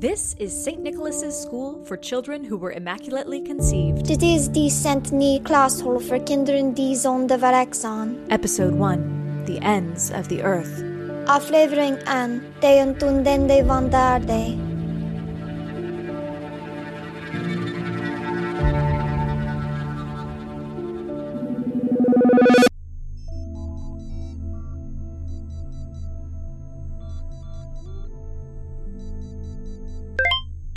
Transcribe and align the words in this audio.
This 0.00 0.34
is 0.38 0.64
St. 0.64 0.82
Nicholas's 0.82 1.38
School 1.38 1.84
for 1.84 1.98
children 1.98 2.42
who 2.42 2.56
were 2.56 2.72
immaculately 2.72 3.38
conceived. 3.46 4.06
Det 4.06 4.22
is 4.22 4.48
decent 4.48 5.12
ny 5.12 5.38
klasshåll 5.44 6.00
för 6.00 6.26
kinderen 6.26 6.74
de 6.74 6.96
som 6.96 7.26
de 7.26 7.36
verexan. 7.36 8.16
Episode 8.30 8.74
1 8.74 9.44
The 9.46 9.58
Ends 9.58 10.10
of 10.10 10.28
the 10.28 10.42
Earth. 10.42 10.82
Aflevering 11.26 11.98
an, 12.06 12.40
de 12.60 12.82
untunden 12.82 13.48
de 13.48 13.62
vandar 13.62 14.20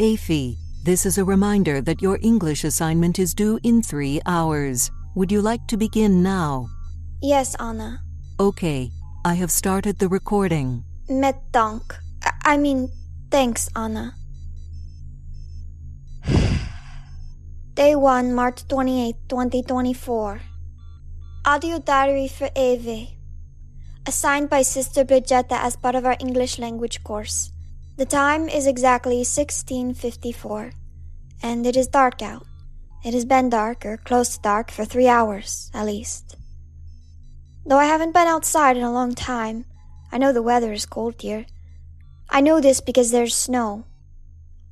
AFI, 0.03 0.57
this 0.83 1.05
is 1.05 1.17
a 1.17 1.23
reminder 1.23 1.79
that 1.79 2.01
your 2.01 2.19
English 2.21 2.65
assignment 2.65 3.19
is 3.19 3.33
due 3.33 3.57
in 3.63 3.81
three 3.81 4.19
hours. 4.25 4.91
Would 5.15 5.31
you 5.31 5.41
like 5.41 5.65
to 5.71 5.77
begin 5.77 6.21
now? 6.21 6.67
Yes, 7.21 7.55
Anna. 7.55 8.03
Okay, 8.37 8.91
I 9.23 9.35
have 9.35 9.49
started 9.49 9.99
the 9.99 10.09
recording. 10.09 10.83
Met 11.07 11.39
dank. 11.53 11.95
I- 12.43 12.57
mean, 12.57 12.91
thanks, 13.31 13.69
Anna. 13.77 14.11
Day 17.73 17.95
1, 17.95 18.35
March 18.35 18.67
28, 18.67 19.15
2024. 19.29 20.41
Audio 21.45 21.79
diary 21.79 22.27
for 22.27 22.49
Eve. 22.57 23.07
Assigned 24.05 24.49
by 24.49 24.63
Sister 24.63 25.05
Bridgetta 25.05 25.55
as 25.55 25.77
part 25.77 25.95
of 25.95 26.03
our 26.03 26.17
English 26.19 26.59
language 26.59 27.01
course. 27.05 27.52
The 27.95 28.05
time 28.05 28.49
is 28.49 28.65
exactly 28.65 29.17
1654, 29.17 30.71
and 31.43 31.67
it 31.67 31.77
is 31.77 31.87
dark 31.87 32.23
out. 32.23 32.43
It 33.05 33.13
has 33.13 33.23
been 33.23 33.51
dark, 33.51 33.85
or 33.85 33.97
close 33.97 34.35
to 34.35 34.41
dark, 34.41 34.71
for 34.71 34.83
three 34.83 35.07
hours, 35.07 35.69
at 35.75 35.85
least. 35.85 36.35
Though 37.67 37.77
I 37.77 37.85
haven't 37.85 38.13
been 38.13 38.25
outside 38.25 38.77
in 38.77 38.83
a 38.83 38.91
long 38.91 39.13
time, 39.13 39.65
I 40.11 40.17
know 40.17 40.33
the 40.33 40.41
weather 40.41 40.73
is 40.73 40.87
cold 40.87 41.21
here. 41.21 41.45
I 42.31 42.41
know 42.41 42.59
this 42.59 42.81
because 42.81 43.11
there's 43.11 43.35
snow. 43.35 43.85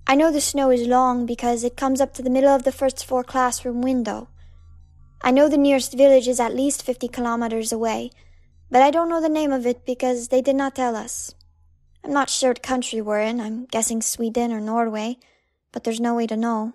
I 0.07 0.15
know 0.15 0.31
the 0.31 0.41
snow 0.41 0.71
is 0.71 0.87
long 0.87 1.27
because 1.27 1.63
it 1.63 1.77
comes 1.77 2.01
up 2.01 2.15
to 2.15 2.23
the 2.23 2.29
middle 2.31 2.49
of 2.49 2.63
the 2.63 2.71
first 2.71 3.05
floor 3.05 3.23
classroom 3.23 3.83
window. 3.83 4.29
I 5.21 5.29
know 5.29 5.47
the 5.47 5.57
nearest 5.57 5.93
village 5.93 6.27
is 6.27 6.39
at 6.39 6.55
least 6.55 6.81
50 6.81 7.07
kilometers 7.09 7.71
away, 7.71 8.09
but 8.71 8.81
I 8.81 8.89
don't 8.89 9.09
know 9.09 9.21
the 9.21 9.29
name 9.29 9.51
of 9.51 9.67
it 9.67 9.85
because 9.85 10.29
they 10.29 10.41
did 10.41 10.55
not 10.55 10.73
tell 10.73 10.95
us. 10.95 11.35
I'm 12.03 12.13
not 12.13 12.29
sure 12.29 12.49
what 12.49 12.63
country 12.63 13.01
we're 13.01 13.21
in. 13.21 13.39
I'm 13.39 13.65
guessing 13.65 14.01
Sweden 14.01 14.51
or 14.51 14.59
Norway, 14.59 15.17
but 15.71 15.83
there's 15.83 15.99
no 15.99 16.15
way 16.15 16.27
to 16.27 16.35
know. 16.35 16.73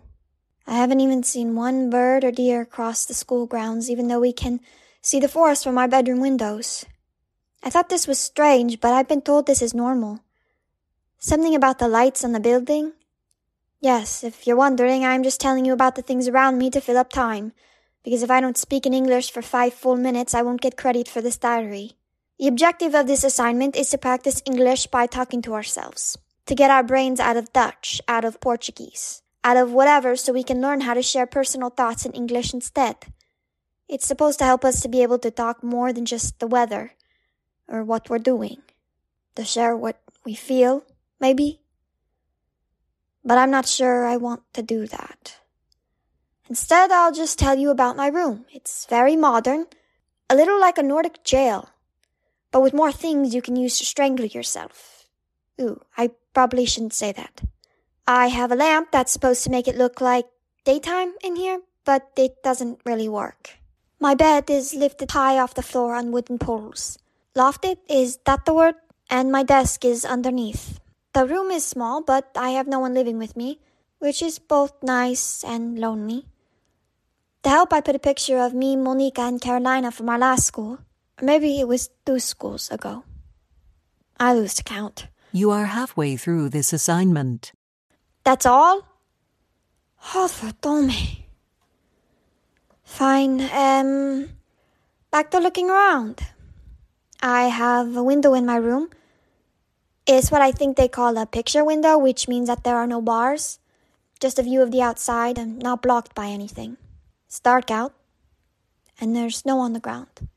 I 0.67 0.75
haven't 0.75 1.01
even 1.01 1.23
seen 1.23 1.55
one 1.55 1.91
bird 1.91 2.25
or 2.25 2.31
deer 2.31 2.65
cross 2.65 3.05
the 3.05 3.15
school 3.15 3.47
grounds, 3.47 3.91
even 3.91 4.09
though 4.09 4.21
we 4.21 4.33
can 4.33 4.61
see 5.01 5.21
the 5.21 5.29
forest 5.29 5.65
from 5.65 5.79
our 5.79 5.89
bedroom 5.89 6.21
windows. 6.21 6.85
I 7.63 7.71
thought 7.71 7.89
this 7.89 8.07
was 8.07 8.19
strange, 8.19 8.81
but 8.81 8.93
I've 8.93 9.09
been 9.09 9.23
told 9.23 9.47
this 9.47 9.63
is 9.63 9.75
normal. 9.75 10.21
Something 11.19 11.55
about 11.55 11.79
the 11.79 11.89
lights 11.89 12.25
on 12.25 12.33
the 12.33 12.41
building? 12.41 12.93
Yes, 13.81 14.25
if 14.25 14.47
you're 14.47 14.57
wondering, 14.57 15.05
I'm 15.05 15.23
just 15.23 15.41
telling 15.41 15.65
you 15.65 15.73
about 15.73 15.97
the 15.97 16.03
things 16.03 16.29
around 16.29 16.59
me 16.59 16.71
to 16.71 16.81
fill 16.81 16.99
up 16.99 17.11
time, 17.11 17.53
because 18.05 18.23
if 18.23 18.31
I 18.31 18.41
don't 18.41 18.57
speak 18.57 18.87
in 18.87 18.95
English 18.95 19.31
for 19.31 19.43
five 19.43 19.75
full 19.75 19.97
minutes, 19.97 20.35
I 20.35 20.43
won't 20.43 20.61
get 20.61 20.77
credit 20.77 21.09
for 21.09 21.21
this 21.21 21.37
diary. 21.37 21.93
The 22.39 22.49
objective 22.49 22.95
of 22.95 23.07
this 23.07 23.25
assignment 23.25 23.77
is 23.77 23.89
to 23.91 23.99
practice 23.99 24.43
English 24.45 24.89
by 24.89 25.07
talking 25.07 25.41
to 25.43 25.55
ourselves, 25.55 26.19
to 26.45 26.55
get 26.55 26.71
our 26.71 26.83
brains 26.83 27.19
out 27.19 27.39
of 27.39 27.53
Dutch, 27.53 27.99
out 28.07 28.27
of 28.27 28.43
Portuguese, 28.43 29.23
out 29.43 29.57
of 29.57 29.73
whatever 29.73 30.17
so 30.17 30.35
we 30.35 30.43
can 30.43 30.61
learn 30.61 30.83
how 30.83 30.93
to 30.93 31.01
share 31.01 31.27
personal 31.27 31.71
thoughts 31.71 32.05
in 32.05 32.13
English 32.13 32.53
instead. 32.53 32.97
It's 33.89 34.07
supposed 34.07 34.39
to 34.41 34.45
help 34.45 34.67
us 34.67 34.83
to 34.83 34.89
be 34.89 35.03
able 35.03 35.19
to 35.21 35.31
talk 35.31 35.65
more 35.65 35.95
than 35.95 36.05
just 36.05 36.39
the 36.39 36.47
weather 36.47 36.93
or 37.69 37.83
what 37.83 38.11
we're 38.11 38.19
doing, 38.19 38.61
to 39.35 39.43
share 39.43 39.75
what 39.75 39.99
we 40.23 40.35
feel, 40.35 40.85
maybe. 41.19 41.61
But 43.25 43.39
I'm 43.39 43.51
not 43.51 43.67
sure 43.67 44.05
I 44.05 44.19
want 44.19 44.43
to 44.53 44.63
do 44.63 44.87
that. 44.89 45.39
Instead, 46.51 46.93
I'll 46.93 47.13
just 47.13 47.39
tell 47.39 47.57
you 47.57 47.71
about 47.71 47.97
my 47.97 48.09
room. 48.09 48.45
It's 48.53 48.85
very 48.85 49.17
modern, 49.17 49.67
a 50.29 50.37
little 50.37 50.61
like 50.61 50.77
a 50.77 50.83
Nordic 50.83 51.25
jail 51.25 51.71
but 52.57 52.63
with 52.63 52.73
more 52.73 52.91
things 52.91 53.35
you 53.35 53.43
can 53.43 53.55
use 53.55 53.77
to 53.79 53.85
strangle 53.85 54.25
yourself. 54.25 55.05
Ooh, 55.61 55.79
I 55.95 56.09
probably 56.33 56.65
shouldn't 56.65 56.95
say 56.95 57.13
that. 57.13 57.43
I 58.07 58.29
have 58.29 58.51
a 58.51 58.57
lamp 58.57 58.89
that's 58.93 59.13
supposed 59.13 59.45
to 59.45 59.51
make 59.51 59.69
it 59.69 59.77
look 59.77 60.01
like 60.01 60.25
daytime 60.65 61.13
in 61.23 61.37
here, 61.37 61.61
but 61.85 62.09
it 62.17 62.43
doesn't 62.43 62.81
really 62.87 63.11
work. 63.11 63.59
My 64.01 64.15
bed 64.15 64.49
is 64.49 64.73
lifted 64.73 65.11
high 65.11 65.39
off 65.39 65.53
the 65.53 65.61
floor 65.61 65.97
on 65.97 66.13
wooden 66.13 66.39
poles. 66.39 66.99
Lofted, 67.37 67.77
is 67.91 68.17
that 68.25 68.47
the 68.47 68.55
word? 68.55 68.77
And 69.11 69.31
my 69.31 69.43
desk 69.43 69.85
is 69.85 70.07
underneath. 70.07 70.81
The 71.13 71.27
room 71.27 71.51
is 71.51 71.63
small, 71.63 72.01
but 72.01 72.31
I 72.35 72.57
have 72.57 72.67
no 72.67 72.79
one 72.79 72.95
living 72.95 73.19
with 73.19 73.37
me, 73.37 73.61
which 73.99 74.23
is 74.23 74.39
both 74.39 74.73
nice 74.83 75.45
and 75.45 75.79
lonely. 75.79 76.25
To 77.43 77.51
help, 77.51 77.75
I 77.75 77.83
put 77.83 77.97
a 77.97 77.99
picture 77.99 78.39
of 78.39 78.55
me, 78.55 78.77
Monica, 78.77 79.21
and 79.21 79.43
Carolina 79.43 79.91
from 79.93 80.09
our 80.09 80.19
last 80.19 80.47
school. 80.47 80.79
Maybe 81.21 81.61
it 81.61 81.69
was 81.69 81.89
two 82.05 82.19
schools 82.19 82.71
ago. 82.71 83.05
I 84.21 84.35
lose 84.35 84.61
count. 84.65 85.09
You 85.33 85.51
are 85.51 85.67
halfway 85.67 86.17
through 86.17 86.51
this 86.51 86.73
assignment. 86.73 87.53
That's 88.25 88.45
all? 88.47 88.87
Oh, 90.15 90.29
me. 90.83 91.27
Fine. 92.85 93.41
Um, 93.53 94.29
back 95.11 95.31
to 95.31 95.39
looking 95.39 95.71
around. 95.71 96.21
I 97.21 97.45
have 97.49 97.97
a 97.97 98.03
window 98.03 98.35
in 98.35 98.47
my 98.47 98.57
room. 98.57 98.91
It's 100.07 100.31
what 100.31 100.43
I 100.43 100.53
think 100.53 100.77
they 100.77 100.89
call 100.89 101.17
a 101.17 101.27
picture 101.27 101.65
window, 101.65 101.99
which 101.99 102.29
means 102.29 102.47
that 102.49 102.63
there 102.63 102.77
are 102.77 102.87
no 102.87 103.01
bars. 103.01 103.59
Just 104.21 104.39
a 104.39 104.43
view 104.43 104.63
of 104.63 104.71
the 104.71 104.83
outside 104.83 105.39
and 105.39 105.59
not 105.59 105.83
blocked 105.83 106.15
by 106.15 106.27
anything. 106.27 106.77
It's 107.27 107.41
dark 107.41 107.71
out, 107.71 107.93
and 109.01 109.17
there's 109.17 109.39
snow 109.39 109.59
on 109.59 109.73
the 109.73 109.81
ground. 109.81 110.29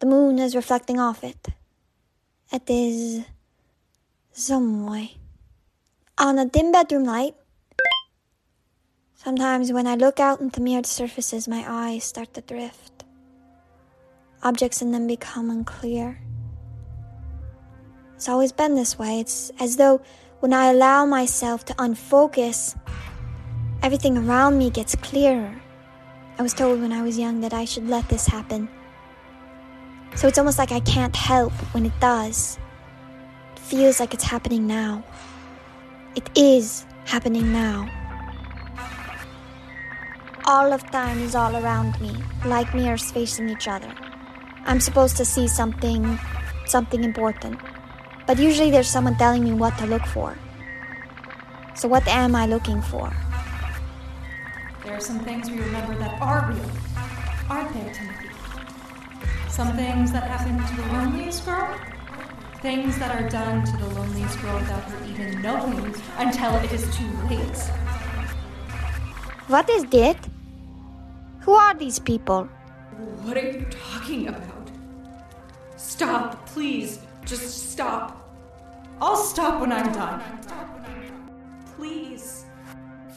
The 0.00 0.06
moon 0.06 0.38
is 0.38 0.54
reflecting 0.54 1.00
off 1.00 1.24
it. 1.24 1.48
It 2.52 2.62
is 2.68 3.24
some 4.30 4.86
way. 4.86 5.16
On 6.16 6.38
a 6.38 6.46
dim 6.46 6.70
bedroom 6.70 7.02
light, 7.02 7.34
sometimes 9.16 9.72
when 9.72 9.88
I 9.88 9.96
look 9.96 10.20
out 10.20 10.40
into 10.40 10.60
mirrored 10.60 10.86
surfaces, 10.86 11.48
my 11.48 11.64
eyes 11.66 12.04
start 12.04 12.32
to 12.34 12.40
drift. 12.42 13.04
Objects 14.44 14.82
in 14.82 14.92
them 14.92 15.08
become 15.08 15.50
unclear. 15.50 16.20
It's 18.14 18.28
always 18.28 18.52
been 18.52 18.76
this 18.76 19.00
way. 19.00 19.18
It's 19.18 19.50
as 19.58 19.76
though 19.76 20.00
when 20.38 20.52
I 20.52 20.70
allow 20.70 21.06
myself 21.06 21.64
to 21.66 21.74
unfocus, 21.82 22.76
everything 23.82 24.16
around 24.16 24.58
me 24.58 24.70
gets 24.70 24.94
clearer. 24.94 25.60
I 26.38 26.42
was 26.42 26.54
told 26.54 26.80
when 26.80 26.92
I 26.92 27.02
was 27.02 27.18
young 27.18 27.40
that 27.40 27.52
I 27.52 27.64
should 27.64 27.88
let 27.88 28.08
this 28.08 28.28
happen. 28.28 28.68
So 30.14 30.28
it's 30.28 30.38
almost 30.38 30.58
like 30.58 30.72
I 30.72 30.80
can't 30.80 31.14
help 31.14 31.52
when 31.72 31.86
it 31.86 31.92
does. 32.00 32.58
It 33.54 33.58
feels 33.60 34.00
like 34.00 34.14
it's 34.14 34.24
happening 34.24 34.66
now. 34.66 35.04
It 36.16 36.28
is 36.36 36.86
happening 37.04 37.52
now. 37.52 37.88
All 40.46 40.72
of 40.72 40.82
time 40.90 41.20
is 41.20 41.34
all 41.34 41.54
around 41.56 42.00
me, 42.00 42.16
like 42.44 42.74
mirrors 42.74 43.10
facing 43.12 43.48
each 43.48 43.68
other. 43.68 43.92
I'm 44.64 44.80
supposed 44.80 45.16
to 45.18 45.24
see 45.24 45.46
something, 45.46 46.18
something 46.66 47.04
important. 47.04 47.60
But 48.26 48.38
usually 48.38 48.70
there's 48.70 48.88
someone 48.88 49.16
telling 49.16 49.44
me 49.44 49.52
what 49.52 49.78
to 49.78 49.86
look 49.86 50.04
for. 50.06 50.36
So 51.74 51.86
what 51.86 52.06
am 52.08 52.34
I 52.34 52.46
looking 52.46 52.82
for? 52.82 53.12
There 54.84 54.94
are 54.94 55.00
some 55.00 55.20
things 55.20 55.50
we 55.50 55.58
remember 55.60 55.94
that 55.96 56.20
are 56.20 56.50
real, 56.50 56.70
aren't 57.48 57.72
there, 57.72 57.94
Timothy? 57.94 58.17
Some 59.48 59.76
things 59.76 60.12
that 60.12 60.24
happen 60.24 60.56
to 60.56 60.82
the 60.82 60.92
loneliest 60.92 61.44
girl? 61.44 61.74
Things 62.60 62.98
that 62.98 63.10
are 63.20 63.28
done 63.28 63.64
to 63.64 63.76
the 63.76 63.86
loneliest 63.86 64.40
girl 64.40 64.54
without 64.58 64.82
her 64.82 65.04
even 65.06 65.42
knowing 65.42 65.94
until 66.18 66.54
it 66.56 66.72
is 66.72 66.82
too 66.96 67.10
late. 67.28 67.58
What 69.48 69.68
is 69.70 69.84
that? 69.86 70.28
Who 71.40 71.52
are 71.54 71.74
these 71.74 71.98
people? 71.98 72.44
What 73.24 73.36
are 73.36 73.50
you 73.50 73.66
talking 73.70 74.28
about? 74.28 74.70
Stop, 75.76 76.46
please. 76.46 77.00
Just 77.24 77.72
stop. 77.72 78.30
I'll 79.00 79.16
stop 79.16 79.60
when 79.60 79.72
I'm 79.72 79.92
done. 79.92 80.22
Please. 81.76 82.44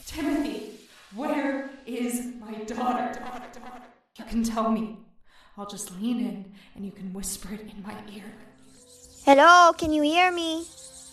Timothy, 0.05 0.71
where 1.13 1.69
is 1.85 2.27
my 2.39 2.53
daughter? 2.63 3.21
You 4.17 4.25
can 4.25 4.43
tell 4.43 4.71
me. 4.71 4.97
I'll 5.57 5.67
just 5.67 5.91
lean 5.99 6.19
in 6.19 6.53
and 6.75 6.85
you 6.85 6.91
can 6.91 7.11
whisper 7.13 7.53
it 7.53 7.61
in 7.61 7.83
my 7.83 7.95
ear. 8.15 8.23
Hello, 9.25 9.73
can 9.73 9.91
you 9.91 10.01
hear 10.01 10.31
me? 10.31 10.65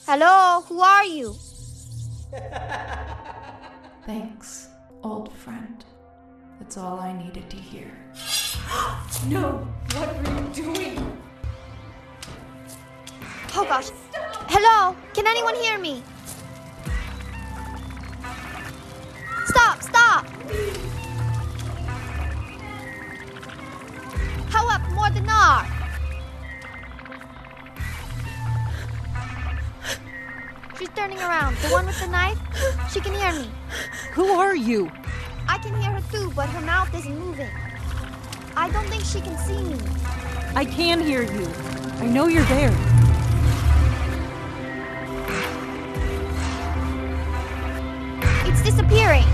Hello, 0.06 0.64
who 0.69 0.81
are 0.81 1.05
you? 1.05 1.35
Thanks, 4.06 4.69
old 5.02 5.32
friend. 5.32 5.85
That's 6.58 6.76
all 6.76 6.99
I 7.00 7.12
needed 7.12 7.50
to 7.50 7.56
hear. 7.56 7.90
no! 9.29 9.67
What 9.94 10.08
are 10.08 10.40
you 10.40 10.49
doing? 10.55 11.19
Oh 13.55 13.64
gosh. 13.64 13.90
Hello, 14.49 14.96
can 15.14 15.26
anyone 15.26 15.55
hear 15.56 15.79
me? 15.79 16.02
Stop, 19.46 19.82
stop! 19.82 20.26
How 24.50 24.69
up 24.69 24.91
more 24.93 25.11
than 25.11 25.29
R? 25.29 25.67
She's 30.79 30.89
turning 30.91 31.19
around. 31.19 31.56
The 31.56 31.69
one 31.69 31.87
with 31.87 32.00
the 32.00 32.06
knife? 32.06 32.39
She 32.93 33.00
can 33.00 33.15
hear 33.15 33.33
me. 33.33 33.50
Who 34.12 34.27
are 34.29 34.55
you? 34.55 34.91
I 35.49 35.59
can 35.59 35.75
hear 35.81 35.91
her 35.91 36.03
too, 36.12 36.33
but 36.37 36.49
her 36.49 36.61
mouth 36.61 36.95
isn't 36.95 37.19
moving. 37.19 37.50
I 38.56 38.71
don't 38.71 38.87
think 38.87 39.05
she 39.05 39.21
can 39.21 39.37
see 39.39 39.62
me. 39.62 39.79
I 40.55 40.65
can 40.65 41.00
hear 41.00 41.23
you. 41.23 41.47
I 42.00 42.06
know 42.06 42.27
you're 42.27 42.45
there. 42.45 42.75
It's 48.47 48.62
disappearing. 48.62 49.25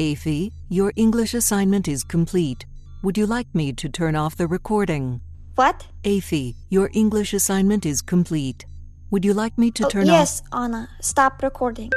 Aphie, 0.00 0.50
your 0.70 0.94
English 0.96 1.34
assignment 1.34 1.86
is 1.86 2.02
complete. 2.02 2.64
Would 3.02 3.18
you 3.18 3.26
like 3.26 3.54
me 3.54 3.70
to 3.74 3.86
turn 3.90 4.16
off 4.16 4.34
the 4.34 4.46
recording? 4.46 5.20
What? 5.56 5.86
Aphie, 6.06 6.56
your 6.70 6.88
English 6.94 7.34
assignment 7.34 7.84
is 7.84 8.00
complete. 8.00 8.64
Would 9.10 9.26
you 9.26 9.34
like 9.34 9.58
me 9.58 9.70
to 9.72 9.84
Oh, 9.84 9.88
turn 9.90 10.06
yes, 10.06 10.40
off? 10.40 10.46
Yes, 10.46 10.62
Anna. 10.62 10.88
Stop 11.02 11.42
recording. 11.42 11.90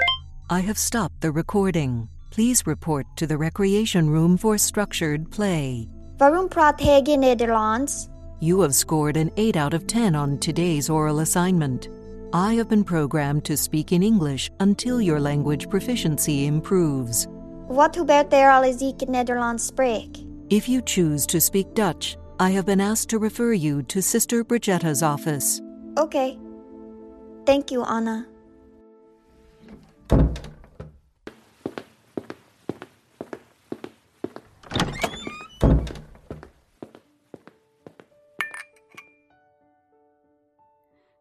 I 0.49 0.59
have 0.59 0.77
stopped 0.77 1.21
the 1.21 1.31
recording. 1.31 2.09
Please 2.29 2.67
report 2.67 3.05
to 3.15 3.25
the 3.25 3.37
recreation 3.37 4.09
room 4.09 4.35
for 4.35 4.57
structured 4.57 5.31
play. 5.31 5.87
Waarom 6.17 6.49
praat 6.49 6.81
in 6.81 7.21
Nederlands? 7.21 8.09
You 8.41 8.59
have 8.61 8.75
scored 8.75 9.15
an 9.15 9.31
8 9.37 9.55
out 9.55 9.73
of 9.73 9.87
10 9.87 10.13
on 10.13 10.39
today's 10.39 10.89
oral 10.89 11.19
assignment. 11.19 11.87
I 12.33 12.55
have 12.55 12.67
been 12.67 12.83
programmed 12.83 13.45
to 13.45 13.55
speak 13.55 13.93
in 13.93 14.03
English 14.03 14.49
until 14.59 14.99
your 14.99 15.21
language 15.21 15.69
proficiency 15.69 16.47
improves. 16.47 17.27
Wat 17.73 17.95
gebeurt 17.97 18.33
er 18.33 18.51
als 18.51 18.81
ik 18.81 18.99
het 18.99 19.09
Nederlands 19.09 19.65
spreek? 19.65 20.17
If 20.47 20.65
you 20.65 20.81
choose 20.83 21.25
to 21.25 21.39
speak 21.39 21.75
Dutch, 21.75 22.15
I 22.39 22.51
have 22.51 22.65
been 22.65 22.79
asked 22.79 23.09
to 23.09 23.17
refer 23.17 23.53
you 23.53 23.83
to 23.83 24.01
Sister 24.01 24.45
Brigetta's 24.45 25.01
office. 25.01 25.61
Okay. 25.95 26.37
Thank 27.45 27.69
you, 27.69 27.83
Anna. 27.83 28.25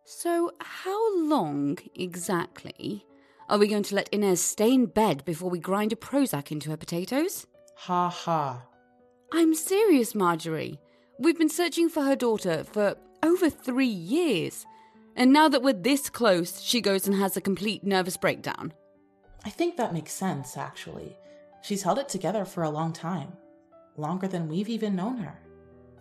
So, 0.05 0.51
how 0.59 1.29
long 1.29 1.79
exactly 1.95 3.05
are 3.53 3.59
we 3.59 3.69
going 3.69 3.83
to 3.83 3.95
let 3.95 4.09
Inez 4.09 4.41
stay 4.41 4.73
in 4.73 4.87
bed 4.87 5.27
before 5.27 5.51
we 5.51 5.59
grind 5.59 5.93
a 5.93 5.97
Prozac 5.97 6.51
into 6.51 6.71
her 6.71 6.77
potatoes? 6.79 7.47
Ha 7.81 8.09
ha. 8.09 8.63
I'm 9.31 9.55
serious, 9.55 10.15
Marjorie. 10.15 10.81
We've 11.19 11.37
been 11.37 11.51
searching 11.51 11.91
for 11.91 12.03
her 12.03 12.17
daughter 12.17 12.65
for 12.65 12.97
over 13.23 13.51
three 13.51 13.85
years. 13.85 14.65
And 15.17 15.35
now 15.35 15.51
that 15.51 15.63
we're 15.63 15.75
this 15.75 16.09
close, 16.09 16.63
she 16.63 16.81
goes 16.81 17.07
and 17.07 17.15
has 17.15 17.37
a 17.37 17.43
complete 17.43 17.85
nervous 17.85 18.17
breakdown. 18.17 18.73
I 19.45 19.51
think 19.51 19.77
that 19.77 19.93
makes 19.93 20.13
sense, 20.13 20.57
actually. 20.57 21.15
She's 21.61 21.83
held 21.83 21.99
it 21.99 22.09
together 22.09 22.47
for 22.47 22.63
a 22.63 22.71
long 22.71 22.91
time. 22.91 23.35
Longer 23.99 24.29
than 24.29 24.49
we've 24.49 24.71
even 24.71 24.97
known 24.97 25.19
her. 25.19 25.39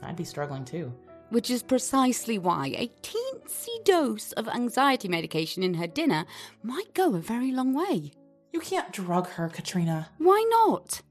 I'd 0.01 0.15
be 0.15 0.23
struggling 0.23 0.63
too. 0.63 0.93
Which 1.31 1.49
is 1.49 1.63
precisely 1.63 2.37
why 2.37 2.67
a 2.77 2.91
teensy 3.01 3.83
dose 3.85 4.33
of 4.33 4.49
anxiety 4.49 5.07
medication 5.07 5.63
in 5.63 5.75
her 5.75 5.87
dinner 5.87 6.25
might 6.61 6.93
go 6.93 7.15
a 7.15 7.19
very 7.19 7.51
long 7.51 7.73
way. 7.73 8.11
You 8.51 8.59
can't 8.59 8.91
drug 8.91 9.29
her, 9.29 9.47
Katrina. 9.47 10.09
Why 10.17 10.45
not? 10.49 11.01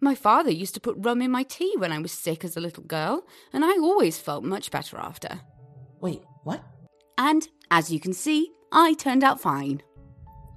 My 0.00 0.14
father 0.14 0.52
used 0.52 0.74
to 0.74 0.80
put 0.80 0.94
rum 0.96 1.20
in 1.20 1.32
my 1.32 1.42
tea 1.42 1.74
when 1.76 1.90
I 1.90 1.98
was 1.98 2.12
sick 2.12 2.44
as 2.44 2.56
a 2.56 2.60
little 2.60 2.84
girl, 2.84 3.26
and 3.52 3.64
I 3.64 3.72
always 3.72 4.16
felt 4.16 4.44
much 4.44 4.70
better 4.70 4.96
after. 4.96 5.40
Wait, 6.00 6.22
what? 6.44 6.62
And, 7.18 7.48
as 7.72 7.90
you 7.90 7.98
can 7.98 8.12
see, 8.12 8.52
I 8.70 8.94
turned 8.94 9.24
out 9.24 9.40
fine. 9.40 9.82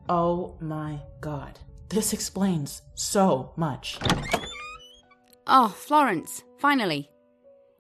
Oh 0.10 0.58
my 0.62 1.00
god. 1.22 1.58
This 1.90 2.14
explains 2.14 2.84
so 2.94 3.52
much. 3.58 3.98
Oh, 5.48 5.70
Florence, 5.70 6.44
finally. 6.60 7.10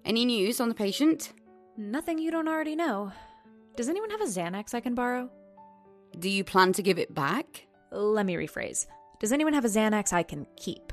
Any 0.03 0.25
news 0.25 0.59
on 0.59 0.69
the 0.69 0.75
patient? 0.75 1.33
Nothing 1.77 2.17
you 2.17 2.31
don't 2.31 2.47
already 2.47 2.75
know. 2.75 3.11
Does 3.75 3.87
anyone 3.87 4.09
have 4.09 4.21
a 4.21 4.25
Xanax 4.25 4.73
I 4.73 4.79
can 4.79 4.95
borrow? 4.95 5.29
Do 6.17 6.29
you 6.29 6.43
plan 6.43 6.73
to 6.73 6.81
give 6.81 6.97
it 6.97 7.13
back? 7.13 7.67
Let 7.91 8.25
me 8.25 8.35
rephrase. 8.35 8.87
Does 9.19 9.31
anyone 9.31 9.53
have 9.53 9.65
a 9.65 9.69
Xanax 9.69 10.11
I 10.11 10.23
can 10.23 10.47
keep? 10.57 10.91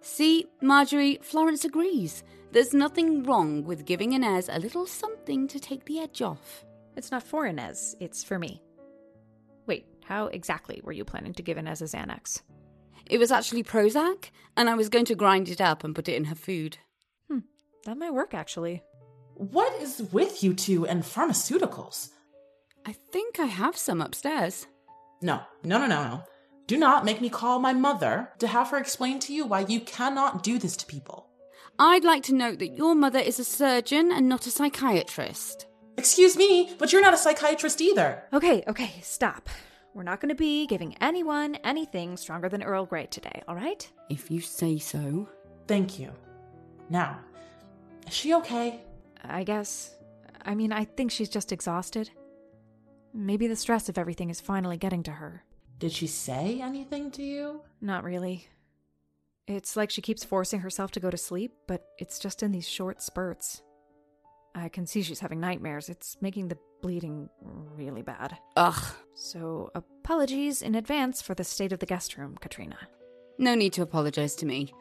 See, 0.00 0.46
Marjorie, 0.62 1.18
Florence 1.22 1.64
agrees. 1.64 2.22
There's 2.52 2.72
nothing 2.72 3.24
wrong 3.24 3.64
with 3.64 3.84
giving 3.84 4.12
Inez 4.12 4.48
a 4.48 4.58
little 4.58 4.86
something 4.86 5.48
to 5.48 5.58
take 5.58 5.84
the 5.84 5.98
edge 5.98 6.22
off. 6.22 6.64
It's 6.96 7.10
not 7.10 7.24
for 7.24 7.46
Inez, 7.46 7.96
it's 8.00 8.22
for 8.22 8.38
me. 8.38 8.62
Wait, 9.66 9.86
how 10.04 10.26
exactly 10.28 10.80
were 10.84 10.92
you 10.92 11.04
planning 11.04 11.34
to 11.34 11.42
give 11.42 11.58
Inez 11.58 11.82
a 11.82 11.84
Xanax? 11.84 12.42
It 13.06 13.18
was 13.18 13.32
actually 13.32 13.64
Prozac, 13.64 14.30
and 14.56 14.70
I 14.70 14.74
was 14.74 14.88
going 14.88 15.04
to 15.06 15.14
grind 15.14 15.48
it 15.48 15.60
up 15.60 15.82
and 15.82 15.94
put 15.94 16.08
it 16.08 16.14
in 16.14 16.26
her 16.26 16.34
food. 16.34 16.78
That 17.84 17.96
might 17.98 18.12
work 18.14 18.34
actually. 18.34 18.82
What 19.34 19.80
is 19.80 20.02
with 20.12 20.42
you 20.42 20.54
two 20.54 20.86
and 20.86 21.02
pharmaceuticals? 21.02 22.08
I 22.84 22.92
think 22.92 23.38
I 23.38 23.46
have 23.46 23.76
some 23.76 24.00
upstairs. 24.00 24.66
No, 25.22 25.42
no, 25.62 25.78
no, 25.78 25.86
no, 25.86 26.02
no. 26.04 26.22
Do 26.66 26.76
not 26.76 27.04
make 27.04 27.20
me 27.20 27.30
call 27.30 27.58
my 27.58 27.72
mother 27.72 28.30
to 28.40 28.46
have 28.46 28.70
her 28.70 28.78
explain 28.78 29.20
to 29.20 29.32
you 29.32 29.46
why 29.46 29.60
you 29.60 29.80
cannot 29.80 30.42
do 30.42 30.58
this 30.58 30.76
to 30.78 30.86
people. 30.86 31.28
I'd 31.78 32.04
like 32.04 32.24
to 32.24 32.34
note 32.34 32.58
that 32.58 32.76
your 32.76 32.94
mother 32.94 33.20
is 33.20 33.38
a 33.38 33.44
surgeon 33.44 34.10
and 34.12 34.28
not 34.28 34.46
a 34.46 34.50
psychiatrist. 34.50 35.66
Excuse 35.96 36.36
me, 36.36 36.74
but 36.78 36.92
you're 36.92 37.02
not 37.02 37.14
a 37.14 37.18
psychiatrist 37.18 37.80
either. 37.80 38.22
Okay, 38.32 38.62
okay, 38.68 38.92
stop. 39.02 39.48
We're 39.94 40.02
not 40.02 40.20
going 40.20 40.28
to 40.28 40.34
be 40.34 40.66
giving 40.66 40.96
anyone 41.00 41.56
anything 41.64 42.16
stronger 42.16 42.48
than 42.48 42.62
Earl 42.62 42.86
Grey 42.86 43.06
today, 43.06 43.42
all 43.48 43.54
right? 43.54 43.90
If 44.10 44.30
you 44.30 44.40
say 44.40 44.78
so. 44.78 45.28
Thank 45.66 45.98
you. 45.98 46.12
Now, 46.90 47.20
is 48.08 48.14
she 48.14 48.34
okay? 48.34 48.80
I 49.22 49.44
guess. 49.44 49.94
I 50.44 50.54
mean, 50.54 50.72
I 50.72 50.84
think 50.84 51.10
she's 51.10 51.28
just 51.28 51.52
exhausted. 51.52 52.10
Maybe 53.14 53.46
the 53.46 53.56
stress 53.56 53.88
of 53.88 53.98
everything 53.98 54.30
is 54.30 54.40
finally 54.40 54.76
getting 54.76 55.02
to 55.04 55.12
her. 55.12 55.44
Did 55.78 55.92
she 55.92 56.06
say 56.06 56.60
anything 56.60 57.10
to 57.12 57.22
you? 57.22 57.62
Not 57.80 58.04
really. 58.04 58.48
It's 59.46 59.76
like 59.76 59.90
she 59.90 60.02
keeps 60.02 60.24
forcing 60.24 60.60
herself 60.60 60.90
to 60.92 61.00
go 61.00 61.10
to 61.10 61.16
sleep, 61.16 61.52
but 61.66 61.86
it's 61.98 62.18
just 62.18 62.42
in 62.42 62.52
these 62.52 62.68
short 62.68 63.00
spurts. 63.00 63.62
I 64.54 64.68
can 64.68 64.86
see 64.86 65.02
she's 65.02 65.20
having 65.20 65.40
nightmares. 65.40 65.88
It's 65.88 66.16
making 66.20 66.48
the 66.48 66.58
bleeding 66.82 67.28
really 67.40 68.02
bad. 68.02 68.36
Ugh. 68.56 68.94
So, 69.14 69.70
apologies 69.74 70.62
in 70.62 70.74
advance 70.74 71.22
for 71.22 71.34
the 71.34 71.44
state 71.44 71.72
of 71.72 71.78
the 71.78 71.86
guest 71.86 72.16
room, 72.16 72.36
Katrina. 72.40 72.76
No 73.38 73.54
need 73.54 73.72
to 73.74 73.82
apologize 73.82 74.34
to 74.36 74.46
me. 74.46 74.72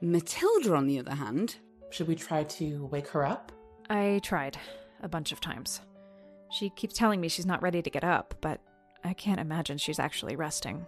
Matilda, 0.00 0.74
on 0.74 0.86
the 0.86 0.98
other 0.98 1.14
hand, 1.14 1.56
Should 1.94 2.08
we 2.08 2.16
try 2.16 2.42
to 2.42 2.86
wake 2.86 3.06
her 3.10 3.24
up? 3.24 3.52
I 3.88 4.18
tried 4.24 4.58
a 5.04 5.08
bunch 5.08 5.30
of 5.30 5.40
times. 5.40 5.80
She 6.50 6.70
keeps 6.70 6.96
telling 6.96 7.20
me 7.20 7.28
she's 7.28 7.46
not 7.46 7.62
ready 7.62 7.82
to 7.82 7.88
get 7.88 8.02
up, 8.02 8.34
but 8.40 8.60
I 9.04 9.12
can't 9.12 9.38
imagine 9.38 9.78
she's 9.78 10.00
actually 10.00 10.34
resting. 10.34 10.86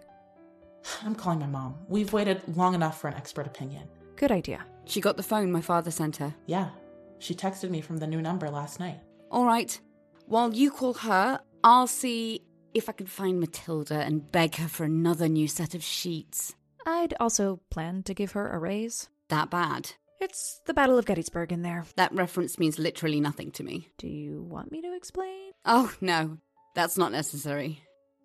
I'm 1.05 1.15
calling 1.15 1.39
my 1.39 1.47
mom. 1.47 1.75
We've 1.87 2.11
waited 2.11 2.41
long 2.57 2.75
enough 2.75 2.99
for 2.99 3.07
an 3.07 3.13
expert 3.13 3.47
opinion. 3.47 3.87
Good 4.17 4.33
idea. 4.33 4.65
She 4.83 4.99
got 4.99 5.15
the 5.15 5.23
phone 5.23 5.49
my 5.49 5.61
father 5.61 5.91
sent 5.91 6.17
her. 6.17 6.35
Yeah, 6.45 6.71
she 7.19 7.33
texted 7.33 7.69
me 7.69 7.79
from 7.79 7.99
the 7.99 8.07
new 8.07 8.21
number 8.21 8.49
last 8.49 8.77
night. 8.77 8.99
All 9.31 9.45
right. 9.45 9.79
While 10.25 10.53
you 10.53 10.71
call 10.71 10.93
her, 10.93 11.39
I'll 11.63 11.87
see 11.87 12.41
if 12.73 12.89
I 12.89 12.91
can 12.91 13.07
find 13.07 13.39
Matilda 13.39 14.01
and 14.01 14.29
beg 14.29 14.55
her 14.55 14.67
for 14.67 14.83
another 14.83 15.29
new 15.29 15.47
set 15.47 15.73
of 15.73 15.83
sheets. 15.83 16.53
I'd 16.85 17.13
also 17.17 17.61
plan 17.69 18.03
to 18.03 18.13
give 18.13 18.33
her 18.33 18.51
a 18.51 18.59
raise. 18.59 19.07
That 19.29 19.49
bad. 19.49 19.93
It's 20.19 20.61
the 20.65 20.73
Battle 20.73 20.97
of 20.97 21.05
Gettysburg 21.05 21.51
in 21.51 21.61
there. 21.61 21.85
That 21.95 22.11
reference 22.11 22.57
means 22.57 22.79
literally 22.79 23.21
nothing 23.21 23.51
to 23.51 23.63
me. 23.63 23.89
Do 23.99 24.07
you 24.07 24.41
want 24.41 24.71
me 24.71 24.81
to 24.81 24.95
explain? 24.95 25.51
Oh, 25.63 25.93
no. 26.01 26.39
That's 26.73 26.97
not 26.97 27.11
necessary. 27.11 27.83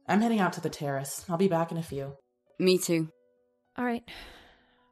I'm 0.08 0.22
heading 0.22 0.40
out 0.40 0.54
to 0.54 0.62
the 0.62 0.70
terrace. 0.70 1.26
I'll 1.28 1.36
be 1.36 1.48
back 1.48 1.70
in 1.70 1.76
a 1.76 1.82
few. 1.82 2.14
Me 2.58 2.78
too. 2.78 3.10
All 3.76 3.84
right. 3.84 4.02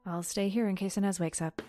I'll 0.04 0.22
stay 0.22 0.50
here 0.50 0.68
in 0.68 0.76
case 0.76 0.98
Inez 0.98 1.18
wakes 1.18 1.40
up. 1.40 1.62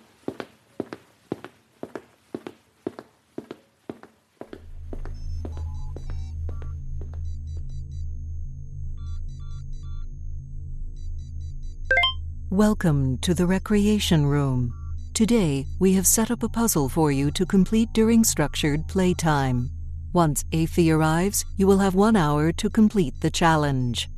Welcome 12.50 13.18
to 13.20 13.34
the 13.34 13.46
Recreation 13.46 14.26
Room. 14.26 14.81
Today, 15.14 15.66
we 15.78 15.92
have 15.94 16.08
set 16.08 16.32
up 16.32 16.42
a 16.42 16.50
puzzle 16.50 16.88
for 16.88 17.12
you 17.12 17.32
to 17.32 17.46
complete 17.46 17.92
during 17.92 18.24
structured 18.24 18.88
playtime. 18.88 19.70
Once 20.14 20.46
Aphie 20.54 20.90
arrives, 20.90 21.44
you 21.58 21.68
will 21.68 21.80
have 21.80 21.96
one 21.96 22.16
hour 22.16 22.54
to 22.54 22.70
complete 22.70 23.14
the 23.20 23.30
challenge. 23.30 24.10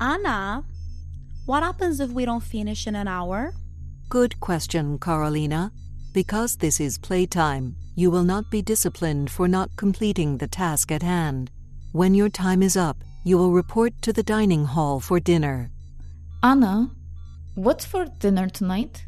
Anna, 0.00 0.64
what 1.46 1.62
happens 1.62 2.00
if 2.00 2.10
we 2.10 2.24
don't 2.24 2.42
finish 2.42 2.88
in 2.88 2.96
an 2.96 3.06
hour? 3.06 3.54
Good 4.08 4.38
question, 4.40 4.98
Carolina. 4.98 5.70
Because 6.12 6.56
this 6.56 6.80
is 6.80 6.98
playtime, 6.98 7.76
you 7.94 8.10
will 8.10 8.24
not 8.24 8.50
be 8.50 8.60
disciplined 8.60 9.30
for 9.30 9.46
not 9.46 9.70
completing 9.76 10.36
the 10.38 10.48
task 10.48 10.90
at 10.90 11.02
hand. 11.02 11.50
When 11.92 12.12
your 12.12 12.28
time 12.28 12.62
is 12.62 12.76
up, 12.76 12.96
you 13.24 13.38
will 13.38 13.52
report 13.52 13.92
to 14.02 14.12
the 14.12 14.22
dining 14.24 14.64
hall 14.64 14.98
for 14.98 15.20
dinner. 15.20 15.70
Anna, 16.42 16.90
what's 17.54 17.84
for 17.84 18.04
dinner 18.18 18.48
tonight? 18.48 19.06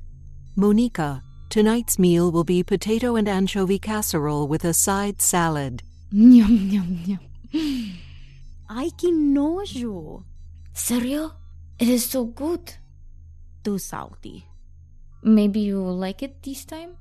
Monica, 0.58 1.22
tonight's 1.50 1.98
meal 1.98 2.32
will 2.32 2.42
be 2.42 2.62
potato 2.62 3.14
and 3.14 3.28
anchovy 3.28 3.78
casserole 3.78 4.48
with 4.48 4.64
a 4.64 4.72
side 4.72 5.20
salad. 5.20 5.82
Yum, 6.10 6.70
yum, 6.70 6.98
yum. 7.04 7.98
Ay, 8.70 8.88
que 8.96 9.12
nojo. 9.12 10.25
Serio? 10.72 11.32
It 11.78 11.88
is 11.88 12.06
so 12.06 12.25
good. 12.25 12.72
Too 13.64 13.76
salty. 13.76 14.46
Maybe 15.22 15.60
you 15.60 15.82
will 15.82 15.96
like 15.96 16.22
it 16.22 16.42
this 16.42 16.64
time? 16.64 16.96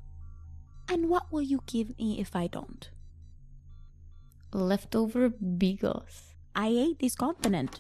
And 0.90 1.08
what 1.08 1.32
will 1.32 1.42
you 1.42 1.62
give 1.66 1.98
me 1.98 2.20
if 2.20 2.36
I 2.36 2.48
don't? 2.48 2.90
Leftover 4.52 5.30
beagles. 5.30 6.36
I 6.54 6.68
ate 6.68 7.00
this 7.00 7.16
continent. 7.16 7.80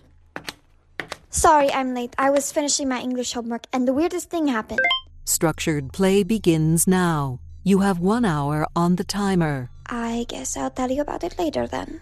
Sorry, 1.29 1.70
I'm 1.70 1.94
late. 1.94 2.15
I 2.17 2.29
was 2.29 2.53
finishing 2.53 2.88
my 2.88 3.01
English 3.01 3.34
homework 3.34 3.67
and 3.74 3.86
the 3.86 3.94
weirdest 3.94 4.29
thing 4.29 4.48
happened. 4.48 4.79
Structured 5.27 5.91
play 5.91 6.22
begins 6.22 6.88
now. 6.88 7.39
You 7.63 7.79
have 7.79 7.98
one 7.98 8.25
hour 8.25 8.67
on 8.75 8.96
the 8.96 9.03
timer. 9.03 9.72
I 9.88 10.27
guess 10.29 10.55
I'll 10.55 10.70
tell 10.70 10.91
you 10.91 11.01
about 11.01 11.24
it 11.24 11.39
later 11.39 11.65
then. 11.65 12.01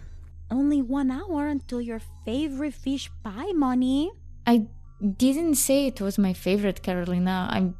Only 0.52 0.82
one 0.82 1.10
hour 1.10 1.48
until 1.48 1.80
your 1.80 2.02
favorite 2.26 2.74
fish 2.74 3.10
pie, 3.24 3.54
money. 3.54 4.12
I 4.46 4.68
didn't 5.02 5.56
say 5.56 5.88
it 5.88 6.02
was 6.02 6.18
my 6.18 6.34
favorite, 6.34 6.84
Carolina. 6.84 7.48
I'm 7.50 7.76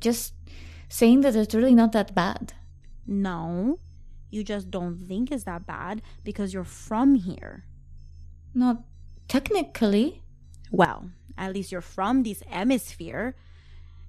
just 0.00 0.34
saying 0.88 1.20
that 1.20 1.36
it's 1.36 1.54
really 1.54 1.74
not 1.74 1.92
that 1.92 2.12
bad. 2.12 2.54
No, 3.06 3.78
you 4.28 4.42
just 4.42 4.72
don't 4.72 4.98
think 4.98 5.30
it's 5.30 5.44
that 5.44 5.68
bad 5.68 6.02
because 6.24 6.52
you're 6.52 6.64
from 6.64 7.14
here. 7.14 7.64
Not 8.54 8.82
technically. 9.28 10.24
Well, 10.72 11.10
at 11.38 11.54
least 11.54 11.70
you're 11.70 11.80
from 11.80 12.24
this 12.24 12.42
hemisphere. 12.48 13.36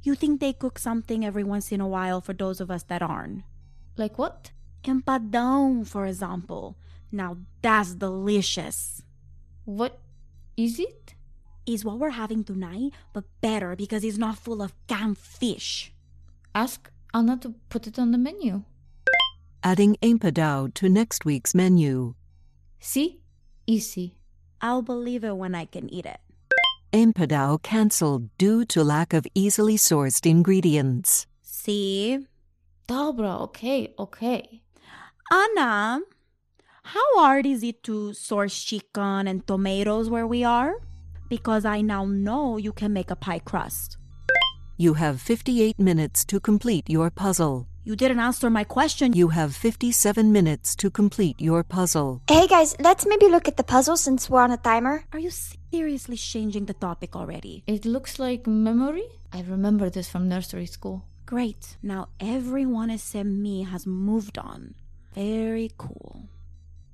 You 0.03 0.15
think 0.15 0.39
they 0.39 0.53
cook 0.53 0.79
something 0.79 1.24
every 1.24 1.43
once 1.43 1.72
in 1.72 1.79
a 1.79 1.88
while 1.88 2.22
for 2.22 2.34
those 2.34 2.60
of 2.60 2.72
us 2.72 2.84
that 2.84 3.01
aren't. 3.01 3.43
Like 3.98 4.17
what? 4.17 4.51
Empadão, 4.84 5.86
for 5.86 6.05
example. 6.05 6.75
Now 7.12 7.38
that's 7.62 7.93
delicious. 7.93 9.03
What 9.65 10.00
is 10.58 10.79
it? 10.79 11.13
Is 11.67 11.86
what 11.86 12.00
we're 12.00 12.17
having 12.17 12.43
tonight, 12.43 12.93
but 13.13 13.25
better 13.41 13.75
because 13.75 14.03
it's 14.03 14.17
not 14.17 14.39
full 14.39 14.62
of 14.63 14.74
canned 14.88 15.20
fish. 15.20 15.93
Ask 16.55 16.89
Anna 17.13 17.38
to 17.38 17.53
put 17.70 17.86
it 17.86 18.00
on 18.00 18.12
the 18.12 18.17
menu. 18.17 18.63
Adding 19.63 19.96
empadão 20.01 20.74
to 20.74 20.89
next 20.89 21.24
week's 21.24 21.53
menu. 21.53 22.15
See? 22.79 23.22
Easy. 23.67 24.15
I'll 24.60 24.81
believe 24.81 25.24
it 25.24 25.38
when 25.38 25.53
I 25.53 25.65
can 25.65 25.88
eat 25.93 26.08
it. 26.08 26.20
Empadão 26.93 27.62
cancelled 27.62 28.29
due 28.38 28.65
to 28.65 28.83
lack 28.83 29.13
of 29.13 29.25
easily 29.33 29.77
sourced 29.77 30.25
ingredients. 30.25 31.25
See? 31.41 32.19
Dobra, 32.88 33.39
okay, 33.43 33.93
okay. 33.98 34.62
Anna, 35.31 36.01
how 36.83 37.19
hard 37.19 37.45
is 37.45 37.63
it 37.63 37.81
to 37.83 38.13
source 38.13 38.62
chicken 38.62 39.27
and 39.27 39.48
tomatoes 39.48 40.10
where 40.10 40.27
we 40.27 40.43
are? 40.43 40.75
Because 41.29 41.63
I 41.63 41.79
now 41.79 42.03
know 42.03 42.57
you 42.57 42.74
can 42.74 42.91
make 42.91 43.10
a 43.10 43.15
pie 43.15 43.39
crust. 43.39 43.98
You 44.77 44.95
have 44.95 45.21
58 45.21 45.79
minutes 45.79 46.25
to 46.25 46.41
complete 46.41 46.89
your 46.89 47.10
puzzle. 47.10 47.67
You 47.83 47.95
didn't 47.95 48.19
answer 48.19 48.47
my 48.51 48.63
question. 48.63 49.13
You 49.13 49.29
have 49.29 49.55
57 49.55 50.31
minutes 50.31 50.75
to 50.75 50.91
complete 50.91 51.41
your 51.41 51.63
puzzle. 51.63 52.21
Hey 52.29 52.45
guys, 52.45 52.75
let's 52.79 53.07
maybe 53.07 53.25
look 53.27 53.47
at 53.47 53.57
the 53.57 53.63
puzzle 53.63 53.97
since 53.97 54.29
we're 54.29 54.43
on 54.43 54.51
a 54.51 54.57
timer. 54.57 55.05
Are 55.11 55.17
you 55.17 55.31
seriously 55.31 56.15
changing 56.15 56.65
the 56.65 56.75
topic 56.75 57.15
already? 57.15 57.63
It 57.65 57.83
looks 57.83 58.19
like 58.19 58.45
memory. 58.45 59.07
I 59.33 59.41
remember 59.41 59.89
this 59.89 60.07
from 60.07 60.29
nursery 60.29 60.67
school. 60.67 61.05
Great. 61.25 61.77
Now 61.81 62.09
everyone 62.19 62.91
except 62.91 63.27
me 63.27 63.63
has 63.63 63.88
moved 63.88 64.38
on. 64.38 64.75
Very 65.15 65.71
cool. 65.75 66.29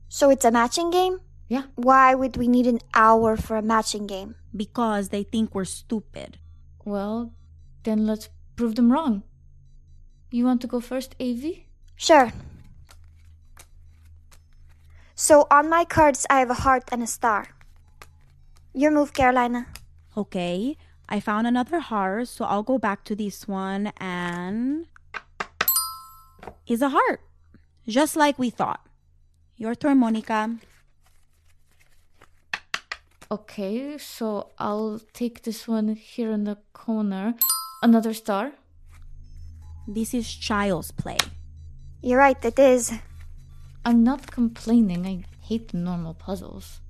So 0.08 0.30
it's 0.30 0.46
a 0.46 0.52
matching 0.52 0.90
game? 0.90 1.20
Yeah. 1.50 1.64
Why 1.76 2.16
would 2.16 2.38
we 2.38 2.48
need 2.48 2.66
an 2.66 2.80
hour 2.94 3.36
for 3.36 3.58
a 3.58 3.62
matching 3.62 4.08
game? 4.08 4.36
Because 4.56 5.10
they 5.10 5.24
think 5.24 5.54
we're 5.54 5.66
stupid. 5.66 6.40
Well, 6.86 7.34
then 7.84 8.08
let's 8.08 8.30
prove 8.56 8.76
them 8.76 8.94
wrong. 8.94 9.24
You 10.30 10.46
want 10.46 10.62
to 10.62 10.68
go 10.68 10.80
first, 10.80 11.16
Avi? 11.20 11.66
Sure. 11.96 12.32
So 15.16 15.48
on 15.50 15.70
my 15.70 15.84
cards, 15.84 16.26
I 16.30 16.40
have 16.40 16.50
a 16.50 16.62
heart 16.66 16.84
and 16.92 17.02
a 17.02 17.08
star. 17.08 17.50
Your 18.74 18.92
move, 18.92 19.14
Carolina. 19.14 19.68
Okay, 20.16 20.78
I 21.10 21.20
found 21.20 21.48
another 21.48 21.80
heart, 21.80 22.28
so 22.28 22.46
I'll 22.46 22.64
go 22.64 22.78
back 22.78 23.04
to 23.06 23.16
this 23.16 23.48
one 23.48 23.94
and. 23.98 24.86
Is 26.68 26.82
a 26.82 26.90
heart. 26.90 27.22
Just 27.88 28.16
like 28.16 28.38
we 28.38 28.50
thought. 28.50 28.86
Your 29.56 29.74
turn, 29.74 29.98
Monica. 30.00 30.58
Okay, 33.32 33.98
so 33.98 34.52
I'll 34.60 35.02
take 35.14 35.44
this 35.44 35.68
one 35.68 35.96
here 35.96 36.32
in 36.32 36.44
the 36.44 36.58
corner. 36.74 37.36
Another 37.82 38.14
star. 38.14 38.52
This 39.88 40.14
is 40.14 40.28
child's 40.28 40.92
play. 40.92 41.18
You're 42.02 42.20
right, 42.20 42.44
it 42.44 42.60
is. 42.60 42.92
I'm 43.86 44.04
not 44.04 44.30
complaining. 44.30 45.06
I 45.06 45.24
hate 45.40 45.70
the 45.70 45.78
normal 45.78 46.14
puzzles. 46.14 46.82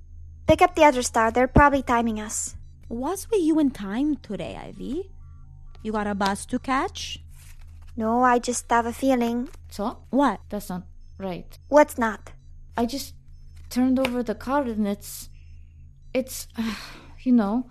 Pick 0.48 0.60
up 0.60 0.74
the 0.74 0.82
other 0.82 1.02
star. 1.02 1.30
They're 1.30 1.46
probably 1.46 1.82
timing 1.82 2.18
us. 2.18 2.56
What's 2.88 3.30
with 3.30 3.40
you 3.40 3.60
in 3.60 3.70
time 3.70 4.16
today, 4.16 4.56
Ivy? 4.56 5.12
You 5.82 5.92
got 5.92 6.08
a 6.08 6.14
bus 6.14 6.44
to 6.46 6.58
catch? 6.58 7.22
No, 7.96 8.24
I 8.24 8.40
just 8.40 8.68
have 8.70 8.86
a 8.86 8.92
feeling. 8.92 9.48
So? 9.70 9.98
What? 10.10 10.40
That's 10.48 10.68
not 10.68 10.82
right. 11.18 11.56
What's 11.68 11.98
not? 11.98 12.32
I 12.76 12.86
just 12.86 13.14
turned 13.70 14.00
over 14.00 14.24
the 14.24 14.34
card 14.34 14.66
and 14.66 14.88
it's. 14.88 15.28
It's. 16.12 16.48
Uh, 16.56 16.74
you 17.22 17.32
know. 17.32 17.70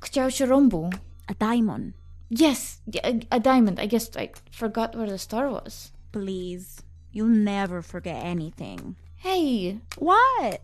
Kciauchirombu. 0.00 0.98
A 1.28 1.34
diamond. 1.34 1.92
Yes, 2.28 2.80
a, 2.94 3.06
uh, 3.06 3.20
a 3.32 3.40
diamond. 3.40 3.78
I 3.78 3.86
guess 3.86 4.10
I 4.16 4.30
forgot 4.50 4.96
where 4.96 5.08
the 5.08 5.18
star 5.18 5.48
was. 5.50 5.92
Please. 6.12 6.82
you'll 7.12 7.28
never 7.28 7.82
forget 7.82 8.24
anything. 8.24 8.96
Hey! 9.16 9.80
What? 9.96 10.62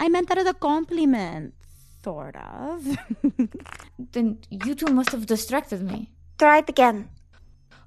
I 0.00 0.08
meant 0.08 0.28
that 0.28 0.38
as 0.38 0.46
a 0.46 0.54
compliment. 0.54 1.54
Sort 2.02 2.36
of. 2.36 2.98
then 4.12 4.38
you 4.50 4.74
two 4.74 4.92
must 4.92 5.10
have 5.10 5.26
distracted 5.26 5.82
me. 5.82 6.10
Try 6.38 6.58
it 6.58 6.68
again. 6.68 7.08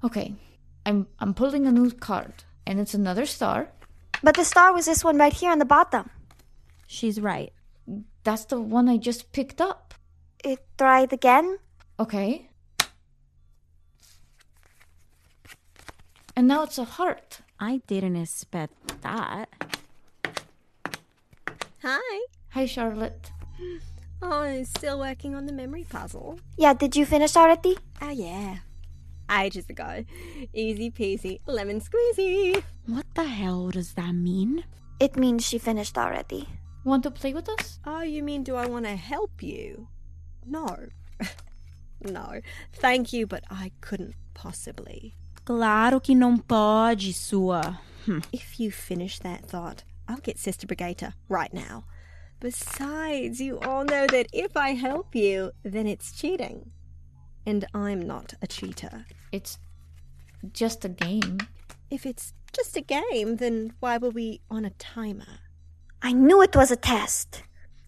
Okay. 0.04 0.34
I'm 0.84 1.06
I'm 1.18 1.34
pulling 1.34 1.66
a 1.66 1.72
new 1.72 1.90
card. 1.90 2.32
And 2.66 2.80
it's 2.80 2.94
another 2.94 3.26
star. 3.26 3.68
But 4.22 4.36
the 4.36 4.44
star 4.44 4.72
was 4.72 4.86
this 4.86 5.02
one 5.04 5.16
right 5.18 5.32
here 5.32 5.50
on 5.50 5.58
the 5.58 5.64
bottom. 5.64 6.10
She's 6.86 7.20
right. 7.20 7.52
That's 8.24 8.44
the 8.44 8.60
one 8.60 8.88
I 8.88 8.96
just 8.98 9.32
picked 9.32 9.60
up. 9.60 9.94
It, 10.44 10.60
try 10.76 11.02
it 11.02 11.12
again. 11.12 11.58
Okay. 11.98 12.49
And 16.40 16.48
now 16.48 16.62
it's 16.62 16.78
a 16.78 16.84
heart. 16.84 17.42
I 17.60 17.82
didn't 17.86 18.16
expect 18.16 19.02
that. 19.02 19.50
Hi. 21.82 22.26
Hi, 22.52 22.64
Charlotte. 22.64 23.30
Oh, 24.22 24.40
I'm 24.40 24.64
still 24.64 24.98
working 24.98 25.34
on 25.34 25.44
the 25.44 25.52
memory 25.52 25.84
puzzle. 25.84 26.40
Yeah, 26.56 26.72
did 26.72 26.96
you 26.96 27.04
finish 27.04 27.36
already? 27.36 27.76
Oh, 28.00 28.08
yeah. 28.08 28.58
Ages 29.30 29.68
ago. 29.68 30.04
Easy 30.54 30.90
peasy, 30.90 31.40
lemon 31.46 31.80
squeezy. 31.80 32.62
What 32.86 33.06
the 33.14 33.24
hell 33.24 33.68
does 33.68 33.92
that 33.94 34.12
mean? 34.12 34.64
It 34.98 35.16
means 35.16 35.46
she 35.46 35.58
finished 35.58 35.98
already. 35.98 36.48
Want 36.84 37.02
to 37.02 37.10
play 37.10 37.34
with 37.34 37.50
us? 37.50 37.80
Oh, 37.84 38.00
you 38.00 38.22
mean 38.22 38.44
do 38.44 38.56
I 38.56 38.66
want 38.66 38.86
to 38.86 38.96
help 38.96 39.42
you? 39.42 39.88
No. 40.46 40.88
no. 42.02 42.40
Thank 42.72 43.12
you, 43.12 43.26
but 43.26 43.44
I 43.50 43.72
couldn't 43.82 44.14
possibly. 44.32 45.14
Claro 45.44 46.00
que 46.00 46.14
não 46.14 46.36
pode, 46.36 47.12
sua. 47.12 47.78
Hm. 48.06 48.20
If 48.32 48.60
you 48.60 48.70
finish 48.70 49.18
that 49.20 49.46
thought, 49.46 49.84
I'll 50.08 50.20
get 50.22 50.38
Sister 50.38 50.66
Brigata 50.66 51.14
right 51.28 51.52
now. 51.52 51.84
Besides, 52.40 53.40
you 53.40 53.58
all 53.60 53.84
know 53.84 54.06
that 54.06 54.26
if 54.32 54.56
I 54.56 54.70
help 54.70 55.14
you, 55.14 55.52
then 55.62 55.86
it's 55.86 56.12
cheating. 56.12 56.70
And 57.44 57.66
I'm 57.74 58.00
not 58.00 58.34
a 58.40 58.46
cheater. 58.46 59.04
It's 59.30 59.58
just 60.52 60.84
a 60.84 60.88
game. 60.88 61.38
If 61.90 62.06
it's 62.06 62.32
just 62.52 62.76
a 62.76 62.80
game, 62.80 63.36
then 63.36 63.74
why 63.80 63.98
were 63.98 64.10
we 64.10 64.40
on 64.50 64.64
a 64.64 64.70
timer? 64.70 65.40
I 66.02 66.12
knew 66.12 66.42
it 66.42 66.56
was 66.56 66.70
a 66.70 66.76
test. 66.76 67.42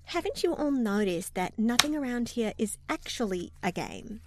Haven't 0.04 0.42
you 0.42 0.54
all 0.54 0.70
noticed 0.70 1.34
that 1.34 1.58
nothing 1.58 1.96
around 1.96 2.30
here 2.30 2.52
is 2.58 2.76
actually 2.88 3.52
a 3.62 3.72
game? 3.72 4.20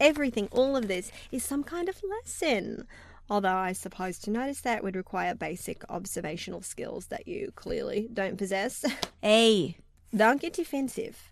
Everything, 0.00 0.48
all 0.50 0.76
of 0.76 0.88
this, 0.88 1.12
is 1.30 1.44
some 1.44 1.62
kind 1.62 1.88
of 1.88 2.00
lesson. 2.02 2.86
Although 3.28 3.54
I 3.54 3.72
suppose 3.72 4.18
to 4.20 4.30
notice 4.30 4.60
that 4.62 4.82
would 4.82 4.96
require 4.96 5.34
basic 5.34 5.84
observational 5.88 6.62
skills 6.62 7.06
that 7.06 7.28
you 7.28 7.52
clearly 7.54 8.08
don't 8.12 8.36
possess. 8.38 8.84
Hey, 9.22 9.76
Don't 10.16 10.40
get 10.40 10.54
defensive. 10.54 11.30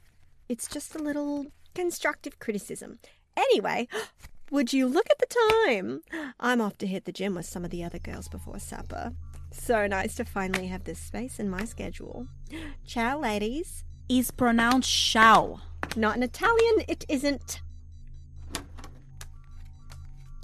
It's 0.48 0.68
just 0.68 0.94
a 0.94 0.98
little 0.98 1.46
constructive 1.74 2.38
criticism. 2.38 2.98
Anyway, 3.36 3.88
would 4.50 4.72
you 4.74 4.86
look 4.86 5.06
at 5.10 5.18
the 5.18 5.34
time? 5.72 6.02
I'm 6.38 6.60
off 6.60 6.76
to 6.78 6.86
hit 6.86 7.06
the 7.06 7.12
gym 7.12 7.34
with 7.34 7.46
some 7.46 7.64
of 7.64 7.70
the 7.70 7.82
other 7.82 7.98
girls 7.98 8.28
before 8.28 8.58
supper. 8.58 9.12
So 9.50 9.86
nice 9.86 10.14
to 10.16 10.24
finally 10.26 10.66
have 10.66 10.84
this 10.84 10.98
space 10.98 11.40
in 11.40 11.48
my 11.48 11.64
schedule. 11.64 12.28
Ciao, 12.86 13.18
ladies. 13.18 13.84
is 14.08 14.30
pronounced 14.30 14.90
shall. 14.90 15.62
Not 15.96 16.16
in 16.16 16.22
Italian, 16.22 16.84
it 16.86 17.04
isn't. 17.08 17.62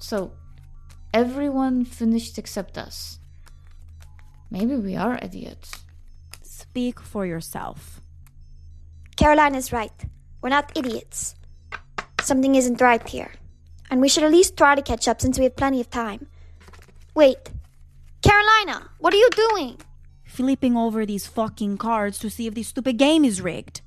So, 0.05 0.33
everyone 1.15 1.83
finished 1.83 2.37
except 2.37 2.77
us. 2.77 3.17
Maybe 4.51 4.75
we 4.75 4.95
are 4.95 5.17
idiots. 5.19 5.83
Speak 6.43 6.99
for 6.99 7.25
yourself. 7.25 8.01
Caroline 9.17 9.55
is 9.55 9.73
right. 9.73 10.05
We're 10.43 10.49
not 10.49 10.71
idiots. 10.77 11.33
Something 12.21 12.53
isn't 12.53 12.81
right 12.81 13.01
here. 13.09 13.31
And 13.89 13.99
we 13.99 14.07
should 14.07 14.23
at 14.23 14.31
least 14.31 14.55
try 14.55 14.75
to 14.75 14.83
catch 14.83 15.07
up 15.07 15.21
since 15.21 15.39
we 15.39 15.45
have 15.45 15.55
plenty 15.55 15.81
of 15.81 15.89
time. 15.89 16.27
Wait. 17.15 17.49
Carolina, 18.21 18.91
what 18.99 19.11
are 19.11 19.17
you 19.17 19.29
doing? 19.31 19.79
Flipping 20.23 20.77
over 20.77 21.07
these 21.07 21.25
fucking 21.25 21.79
cards 21.79 22.19
to 22.19 22.29
see 22.29 22.45
if 22.45 22.53
this 22.53 22.67
stupid 22.67 22.99
game 22.99 23.25
is 23.25 23.41
rigged. 23.41 23.81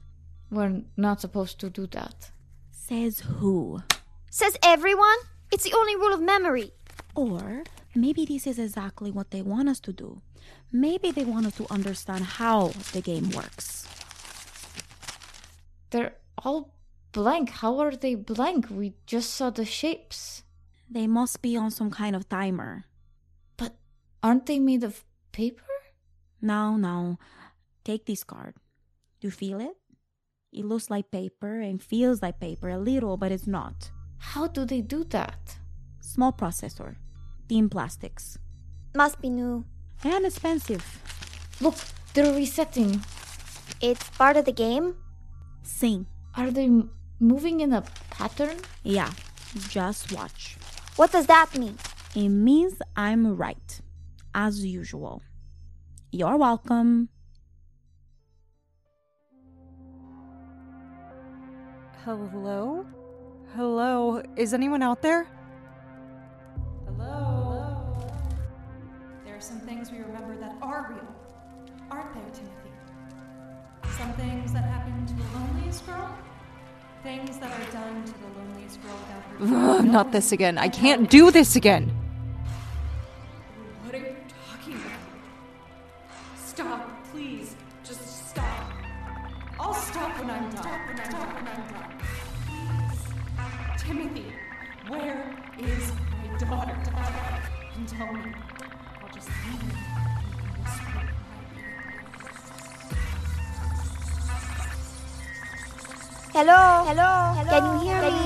We're 0.51 0.83
not 0.97 1.21
supposed 1.21 1.61
to 1.61 1.71
do 1.71 1.87
that. 1.93 2.33
Says 2.73 3.21
who? 3.21 3.83
Says 4.31 4.57
everyone? 4.65 5.19
It's 5.51 5.65
the 5.65 5.75
only 5.75 5.97
rule 5.97 6.13
of 6.13 6.21
memory. 6.21 6.73
Or 7.15 7.65
maybe 7.95 8.25
this 8.25 8.47
is 8.47 8.59
exactly 8.59 9.11
what 9.11 9.31
they 9.31 9.43
want 9.43 9.69
us 9.69 9.81
to 9.81 9.93
do. 9.93 10.21
Maybe 10.71 11.11
they 11.11 11.25
want 11.25 11.47
us 11.47 11.57
to 11.57 11.67
understand 11.73 12.25
how 12.25 12.69
the 12.93 13.01
game 13.01 13.31
works. 13.31 13.89
They're 15.91 16.17
all 16.45 16.75
blank. 17.13 17.51
How 17.51 17.79
are 17.79 17.97
they 17.97 18.15
blank? 18.15 18.67
We 18.71 18.95
just 19.07 19.35
saw 19.35 19.51
the 19.51 19.65
shapes. 19.65 20.45
They 20.91 21.07
must 21.07 21.43
be 21.43 21.57
on 21.57 21.71
some 21.71 21.91
kind 21.91 22.15
of 22.15 22.29
timer. 22.29 22.85
But 23.57 23.77
aren't 24.23 24.47
they 24.47 24.59
made 24.59 24.85
of 24.85 25.05
paper? 25.33 25.65
No, 26.41 26.77
no. 26.77 27.19
Take 27.85 28.07
this 28.07 28.23
card. 28.23 28.55
Do 29.21 29.27
you 29.29 29.33
feel 29.33 29.61
it? 29.61 29.77
It 30.53 30.65
looks 30.65 30.91
like 30.91 31.11
paper 31.11 31.61
and 31.61 31.83
feels 31.83 32.23
like 32.23 32.41
paper 32.41 32.69
a 32.69 32.79
little, 32.79 33.17
but 33.17 33.33
it's 33.33 33.47
not. 33.47 33.91
How 34.19 34.47
do 34.47 34.65
they 34.65 34.81
do 34.81 35.05
that? 35.05 35.57
Small 36.01 36.33
processor. 36.33 36.97
Thin 37.49 37.69
plastics. 37.69 38.39
Must 38.95 39.21
be 39.21 39.31
new. 39.31 39.65
And 40.05 40.27
expensive. 40.27 40.85
Look, 41.61 41.77
they're 42.15 42.35
resetting. 42.35 43.03
It's 43.81 44.09
part 44.11 44.37
of 44.37 44.45
the 44.45 44.53
game? 44.53 44.97
Sim. 45.63 46.07
Are 46.35 46.51
they 46.51 46.65
m- 46.65 46.91
moving 47.21 47.61
in 47.61 47.73
a 47.73 47.83
pattern? 48.11 48.57
Yeah. 48.83 49.11
Just 49.69 50.13
watch. 50.13 50.57
What 50.97 51.13
does 51.13 51.27
that 51.27 51.57
mean? 51.57 51.79
It 52.15 52.29
means 52.29 52.81
I'm 52.97 53.37
right. 53.37 53.81
As 54.35 54.65
usual. 54.65 55.23
You're 56.11 56.37
welcome. 56.37 57.09
Hello? 62.05 62.87
Hello? 63.55 64.23
Is 64.37 64.53
anyone 64.53 64.83
out 64.83 65.01
there? 65.01 65.27
Hello? 66.87 67.97
There 69.25 69.35
are 69.35 69.41
some 69.41 69.59
things 69.61 69.91
we 69.91 69.99
remember 69.99 70.37
that 70.37 70.55
are 70.61 70.87
real, 70.91 71.09
aren't 71.91 72.13
there, 72.13 72.23
Timothy? 72.33 73.97
Some 73.97 74.13
things 74.13 74.53
that 74.53 74.65
happen 74.65 75.07
to 75.07 75.15
the 75.15 75.25
loneliest 75.39 75.87
girl? 75.87 76.15
Things 77.03 77.39
that 77.39 77.51
are 77.51 77.73
done 77.73 78.05
to 78.05 78.13
the 78.13 78.27
loneliest 78.39 78.83
girl 78.83 78.97
without 78.97 79.23
her. 79.23 79.79
Ugh, 79.79 79.85
not 79.97 80.13
this 80.13 80.31
again. 80.33 80.59
I 80.59 80.69
can't 80.69 81.09
do 81.09 81.31
this 81.31 81.57
again. 81.57 81.91
What 83.83 83.95
are 83.95 83.99
you 83.99 84.17
talking 84.47 84.75
about? 84.75 84.93
Stop, 86.45 87.05
please. 87.13 87.57
Just 87.83 88.29
stop. 88.29 88.73
I'll 89.59 89.75
stop 89.75 90.19
when 90.19 90.31
I'm 90.31 90.51
done. 90.51 90.63
Stop 90.63 90.87
when 90.87 91.49
I'm 91.49 91.73
done. 91.73 91.88
Timothy, 93.89 94.29
where 94.89 95.35
is 95.59 95.93
my 96.21 96.37
daughter? 96.37 96.77
And 97.75 97.89
tell 97.89 98.13
me. 98.13 98.21
I'll 99.01 99.09
just 99.15 99.29
leave 99.49 99.63
her 99.63 99.73
and 99.73 100.61
whisper 100.61 101.01
in 101.01 101.07
my 101.33 101.41
ear. 101.57 101.73
Hello? 106.35 106.85
Hello? 106.85 107.33
Hello? 107.33 107.49
Can 107.49 107.65
you 107.73 107.81
hear 107.89 108.01
me? 108.03 108.17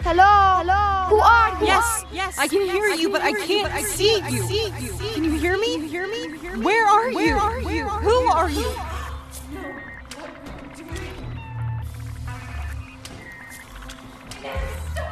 Hello? 0.00 0.32
Hello? 0.64 0.82
Who 1.10 1.18
are 1.20 1.60
you? 1.60 1.66
Yes, 1.66 2.04
yes. 2.10 2.38
I 2.38 2.48
can 2.48 2.62
hear 2.62 2.88
you, 2.94 3.10
but 3.10 3.20
I 3.20 3.32
can't 3.32 3.70
I 3.70 3.82
see 3.82 4.16
you. 4.30 4.48
Can 5.12 5.24
you 5.24 5.32
hear 5.32 5.58
me? 5.58 5.86
Hear 5.88 6.08
me? 6.08 6.38
Where 6.64 6.86
are 6.86 7.10
you? 7.10 7.16
Where 7.16 7.36
are 7.36 7.60
you? 7.60 7.84
Who 7.84 8.30
are 8.32 8.48
you? 8.48 8.97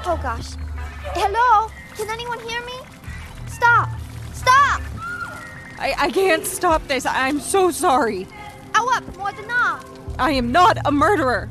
Oh 0.08 0.16
gosh. 0.22 0.54
Hello? 1.14 1.68
Can 1.96 2.08
anyone 2.08 2.38
hear 2.48 2.64
me? 2.64 2.74
Stop! 3.48 3.88
Stop! 4.32 4.80
I, 5.80 5.94
I 5.98 6.10
can't 6.12 6.46
stop 6.46 6.86
this. 6.86 7.04
I'm 7.04 7.40
so 7.40 7.72
sorry. 7.72 8.28
Awap, 8.74 9.16
more 9.18 9.32
than 9.32 9.48
not. 9.48 9.84
I 10.16 10.30
am 10.30 10.52
not 10.52 10.78
a 10.84 10.92
murderer. 10.92 11.50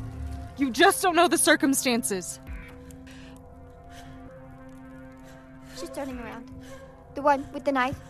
You 0.56 0.70
just 0.70 1.02
don't 1.02 1.14
know 1.14 1.28
the 1.28 1.36
circumstances. 1.36 2.40
She's 5.78 5.90
turning 5.90 6.18
around. 6.18 6.50
The 7.14 7.20
one 7.20 7.46
with 7.52 7.66
the 7.66 7.72
knife. 7.72 8.00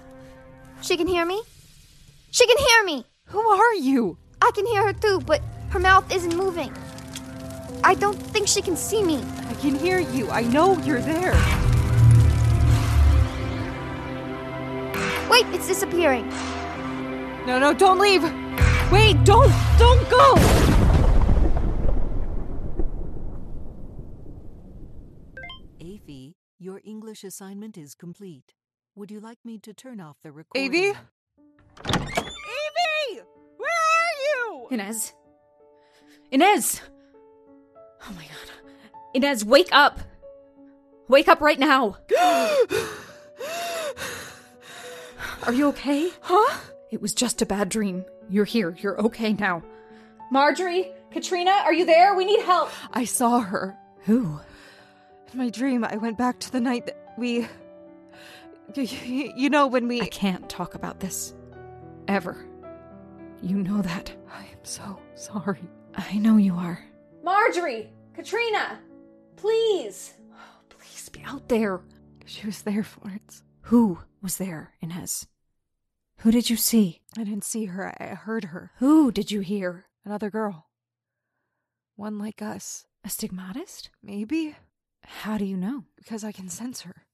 She 0.80 0.96
can 0.96 1.08
hear 1.08 1.26
me? 1.26 1.42
She 2.30 2.46
can 2.46 2.58
hear 2.58 2.84
me! 2.84 3.04
Who 3.26 3.40
are 3.40 3.74
you? 3.74 4.16
I 4.40 4.52
can 4.54 4.64
hear 4.66 4.84
her 4.86 4.92
too, 4.92 5.20
but 5.26 5.42
her 5.70 5.80
mouth 5.80 6.08
isn't 6.14 6.36
moving. 6.36 6.72
I 7.84 7.94
don't 7.94 8.20
think 8.20 8.48
she 8.48 8.62
can 8.62 8.76
see 8.76 9.02
me. 9.02 9.24
I 9.48 9.54
can 9.54 9.74
hear 9.74 9.98
you. 9.98 10.30
I 10.30 10.42
know 10.42 10.78
you're 10.80 11.00
there. 11.00 11.32
Wait, 15.30 15.46
it's 15.54 15.66
disappearing. 15.66 16.28
No, 17.46 17.58
no, 17.58 17.72
don't 17.72 17.98
leave. 17.98 18.22
Wait, 18.90 19.22
don't, 19.24 19.52
don't 19.78 20.10
go. 20.10 20.34
Avi, 25.80 26.36
your 26.58 26.80
English 26.84 27.24
assignment 27.24 27.76
is 27.76 27.94
complete. 27.94 28.54
Would 28.94 29.10
you 29.10 29.20
like 29.20 29.38
me 29.44 29.58
to 29.58 29.74
turn 29.74 30.00
off 30.00 30.16
the 30.22 30.32
recording? 30.32 30.68
Avi? 30.68 30.98
Evie! 31.88 33.20
Where 33.56 33.80
are 33.92 34.14
you? 34.24 34.68
Inez. 34.70 35.12
Inez! 36.30 36.80
Oh 38.08 38.12
my 38.14 38.22
god. 38.22 38.50
Inez, 39.14 39.44
wake 39.44 39.68
up! 39.72 39.98
Wake 41.08 41.28
up 41.28 41.40
right 41.40 41.58
now! 41.58 41.96
Are 45.44 45.52
you 45.52 45.68
okay? 45.68 46.10
Huh? 46.20 46.58
It 46.90 47.00
was 47.00 47.14
just 47.14 47.42
a 47.42 47.46
bad 47.46 47.68
dream. 47.68 48.04
You're 48.28 48.44
here. 48.44 48.76
You're 48.80 49.00
okay 49.02 49.32
now. 49.32 49.62
Marjorie? 50.30 50.90
Katrina, 51.12 51.62
are 51.64 51.72
you 51.72 51.86
there? 51.86 52.14
We 52.14 52.24
need 52.24 52.40
help. 52.40 52.70
I 52.92 53.04
saw 53.04 53.40
her. 53.40 53.76
Who? 54.02 54.40
In 55.32 55.38
my 55.38 55.50
dream, 55.50 55.84
I 55.84 55.96
went 55.96 56.18
back 56.18 56.40
to 56.40 56.52
the 56.52 56.60
night 56.60 56.86
that 56.86 57.14
we. 57.16 57.46
You, 58.74 59.32
you 59.36 59.48
know, 59.50 59.68
when 59.68 59.88
we. 59.88 60.00
I 60.02 60.06
can't 60.08 60.48
talk 60.48 60.74
about 60.74 61.00
this. 61.00 61.32
Ever. 62.08 62.36
You 63.40 63.56
know 63.62 63.82
that. 63.82 64.12
I 64.32 64.42
am 64.42 64.64
so 64.64 64.98
sorry. 65.14 65.62
I 65.94 66.18
know 66.18 66.36
you 66.36 66.54
are. 66.54 66.84
Marjorie! 67.26 67.90
Katrina! 68.14 68.78
Please! 69.34 70.14
Oh, 70.32 70.60
Please 70.68 71.08
be 71.08 71.24
out 71.24 71.48
there. 71.48 71.80
She 72.24 72.46
was 72.46 72.62
there, 72.62 72.84
Florence. 72.84 73.42
Who 73.62 73.98
was 74.22 74.36
there, 74.36 74.74
Inez? 74.80 75.26
Who 76.18 76.30
did 76.30 76.48
you 76.48 76.56
see? 76.56 77.00
I 77.18 77.24
didn't 77.24 77.42
see 77.42 77.64
her. 77.64 77.92
I 78.00 78.14
heard 78.14 78.44
her. 78.44 78.70
Who 78.76 79.10
did 79.10 79.32
you 79.32 79.40
hear? 79.40 79.86
Another 80.04 80.30
girl. 80.30 80.68
One 81.96 82.16
like 82.16 82.40
us. 82.42 82.86
A 83.02 83.08
stigmatist? 83.08 83.90
Maybe. 84.04 84.54
How 85.02 85.36
do 85.36 85.44
you 85.44 85.56
know? 85.56 85.82
Because 85.96 86.22
I 86.22 86.30
can 86.30 86.48
sense 86.48 86.82
her. 86.82 87.06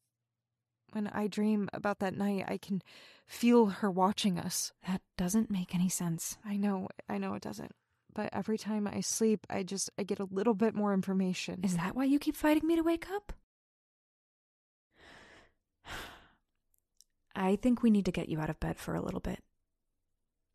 When 0.93 1.07
I 1.07 1.27
dream 1.27 1.71
about 1.73 2.01
that 2.01 2.19
night, 2.19 2.45
I 2.47 2.59
can 2.59 2.83
feel 3.27 3.65
her 3.65 3.91
watching 3.91 4.39
us. 4.39 4.73
That 4.87 5.01
doesn't 5.17 5.51
make 5.51 5.75
any 5.75 5.89
sense. 5.89 6.37
I 6.45 6.59
know, 6.59 6.89
I 7.09 7.17
know 7.17 7.33
it 7.33 7.43
doesn't. 7.43 7.73
But 8.15 8.31
every 8.33 8.59
time 8.59 8.87
I 8.87 9.01
sleep, 9.01 9.47
I 9.49 9.63
just 9.63 9.91
I 9.99 10.03
get 10.03 10.21
a 10.21 10.29
little 10.31 10.55
bit 10.55 10.75
more 10.75 10.93
information. 10.93 11.61
Is 11.63 11.77
that 11.77 11.97
why 11.97 12.05
you 12.05 12.19
keep 12.19 12.37
fighting 12.37 12.67
me 12.67 12.77
to 12.77 12.83
wake 12.83 13.11
up? 13.11 13.33
I 17.35 17.57
think 17.57 17.83
we 17.83 17.91
need 17.91 18.05
to 18.05 18.13
get 18.13 18.29
you 18.29 18.41
out 18.41 18.51
of 18.51 18.61
bed 18.61 18.79
for 18.79 18.95
a 18.95 19.01
little 19.01 19.21
bit. 19.21 19.41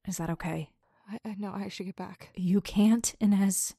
Is 0.08 0.18
that 0.18 0.30
okay? 0.30 0.70
I, 1.10 1.30
I 1.30 1.36
no, 1.38 1.52
I 1.52 1.68
should 1.70 1.88
get 1.88 1.96
back. 1.96 2.30
You 2.36 2.62
can't, 2.62 3.16
Inez. 3.20 3.76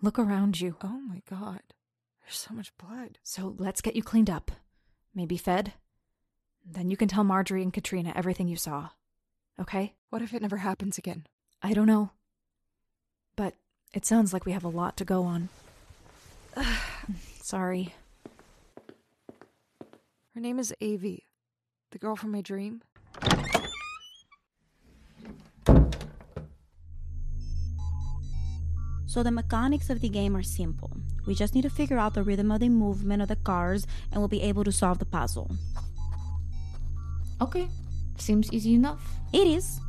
Look 0.00 0.18
around 0.18 0.60
you. 0.60 0.76
Oh 0.82 1.00
my 1.00 1.22
god. 1.30 1.60
There's 2.22 2.36
so 2.36 2.54
much 2.54 2.76
blood. 2.76 3.18
So 3.22 3.54
let's 3.58 3.80
get 3.80 3.94
you 3.94 4.02
cleaned 4.02 4.30
up. 4.30 4.50
Maybe 5.14 5.36
fed. 5.36 5.74
Then 6.64 6.90
you 6.90 6.96
can 6.96 7.08
tell 7.08 7.24
Marjorie 7.24 7.62
and 7.62 7.72
Katrina 7.72 8.12
everything 8.14 8.48
you 8.48 8.56
saw. 8.56 8.90
Okay? 9.60 9.94
What 10.10 10.22
if 10.22 10.32
it 10.32 10.42
never 10.42 10.58
happens 10.58 10.98
again? 10.98 11.26
I 11.62 11.72
don't 11.72 11.86
know. 11.86 12.10
But 13.36 13.54
it 13.92 14.04
sounds 14.04 14.32
like 14.32 14.44
we 14.44 14.52
have 14.52 14.64
a 14.64 14.68
lot 14.68 14.96
to 14.98 15.04
go 15.04 15.24
on. 15.24 15.48
Sorry. 17.42 17.94
Her 20.34 20.40
name 20.40 20.58
is 20.58 20.74
Avi. 20.80 21.24
The 21.90 21.98
girl 21.98 22.16
from 22.16 22.32
my 22.32 22.40
dream. 22.40 22.82
So 29.12 29.22
the 29.22 29.30
mechanics 29.30 29.90
of 29.90 30.00
the 30.00 30.08
game 30.08 30.34
are 30.34 30.42
simple. 30.42 30.90
We 31.26 31.34
just 31.34 31.54
need 31.54 31.62
to 31.62 31.70
figure 31.70 31.98
out 31.98 32.14
the 32.14 32.22
rhythm 32.22 32.50
of 32.50 32.60
the 32.60 32.70
movement 32.70 33.20
of 33.20 33.28
the 33.28 33.36
cars 33.36 33.86
and 34.10 34.22
we'll 34.22 34.28
be 34.28 34.40
able 34.40 34.64
to 34.64 34.72
solve 34.72 34.98
the 34.98 35.04
puzzle. 35.04 35.50
Okay, 37.42 37.68
seems 38.16 38.50
easy 38.54 38.72
enough. 38.72 39.02
It 39.34 39.46
is. 39.46 39.80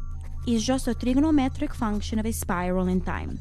It's 0.45 0.63
just 0.63 0.87
a 0.87 0.93
trigonometric 0.93 1.73
function 1.73 2.19
of 2.19 2.25
a 2.25 2.33
spiral 2.33 2.87
in 2.87 3.01
time. 3.01 3.39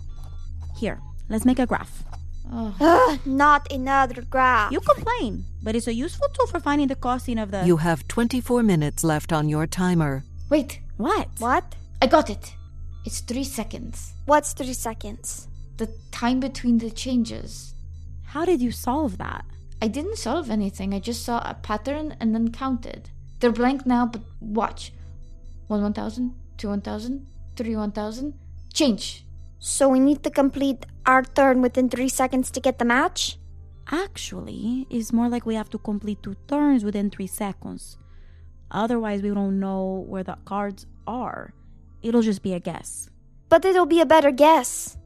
Here, 0.76 1.00
let's 1.28 1.44
make 1.44 1.58
a 1.58 1.66
graph. 1.66 2.04
Ugh, 2.52 3.18
not 3.24 3.70
another 3.72 4.22
graph. 4.22 4.72
You 4.72 4.80
complain, 4.80 5.44
but 5.62 5.74
it's 5.74 5.86
a 5.86 5.94
useful 5.94 6.28
tool 6.28 6.46
for 6.46 6.60
finding 6.60 6.88
the 6.88 6.94
cosine 6.96 7.38
of 7.38 7.50
the. 7.50 7.64
You 7.64 7.78
have 7.78 8.06
24 8.08 8.62
minutes 8.62 9.02
left 9.02 9.32
on 9.32 9.48
your 9.48 9.66
timer. 9.66 10.24
Wait, 10.50 10.80
What? 10.98 11.28
What? 11.38 11.74
I 12.00 12.06
got 12.06 12.30
it. 12.30 12.54
It's 13.04 13.20
three 13.20 13.44
seconds. 13.44 14.12
What's 14.26 14.52
three 14.52 14.74
seconds? 14.74 15.48
The 15.78 15.88
time 16.12 16.38
between 16.40 16.78
the 16.78 16.90
changes. 16.90 17.74
How 18.24 18.44
did 18.44 18.60
you 18.60 18.70
solve 18.70 19.18
that? 19.18 19.44
I 19.80 19.88
didn't 19.88 20.18
solve 20.18 20.50
anything. 20.50 20.94
I 20.94 21.00
just 21.00 21.24
saw 21.24 21.38
a 21.38 21.54
pattern 21.54 22.16
and 22.20 22.34
then 22.34 22.52
counted. 22.52 23.10
They're 23.40 23.50
blank 23.50 23.86
now, 23.86 24.06
but 24.06 24.22
watch. 24.40 24.92
One 25.66 25.82
1000, 25.82 26.34
two 26.56 26.68
1000, 26.68 27.26
three 27.56 27.76
1000. 27.76 28.34
Change. 28.72 29.26
So 29.58 29.88
we 29.88 30.00
need 30.00 30.22
to 30.24 30.30
complete 30.30 30.86
our 31.06 31.22
turn 31.22 31.62
within 31.62 31.88
three 31.88 32.08
seconds 32.08 32.50
to 32.50 32.60
get 32.60 32.78
the 32.78 32.84
match? 32.84 33.38
Actually, 33.90 34.86
it's 34.90 35.12
more 35.12 35.28
like 35.28 35.46
we 35.46 35.54
have 35.54 35.70
to 35.70 35.78
complete 35.78 36.22
two 36.22 36.36
turns 36.48 36.84
within 36.84 37.10
three 37.10 37.26
seconds. 37.26 37.98
Otherwise, 38.70 39.22
we 39.22 39.28
don't 39.28 39.60
know 39.60 40.04
where 40.08 40.22
the 40.22 40.36
cards 40.44 40.86
are. 41.06 41.52
It'll 42.02 42.22
just 42.22 42.42
be 42.42 42.54
a 42.54 42.60
guess. 42.60 43.08
But 43.48 43.64
it'll 43.64 43.86
be 43.86 44.00
a 44.00 44.06
better 44.06 44.30
guess. 44.30 44.96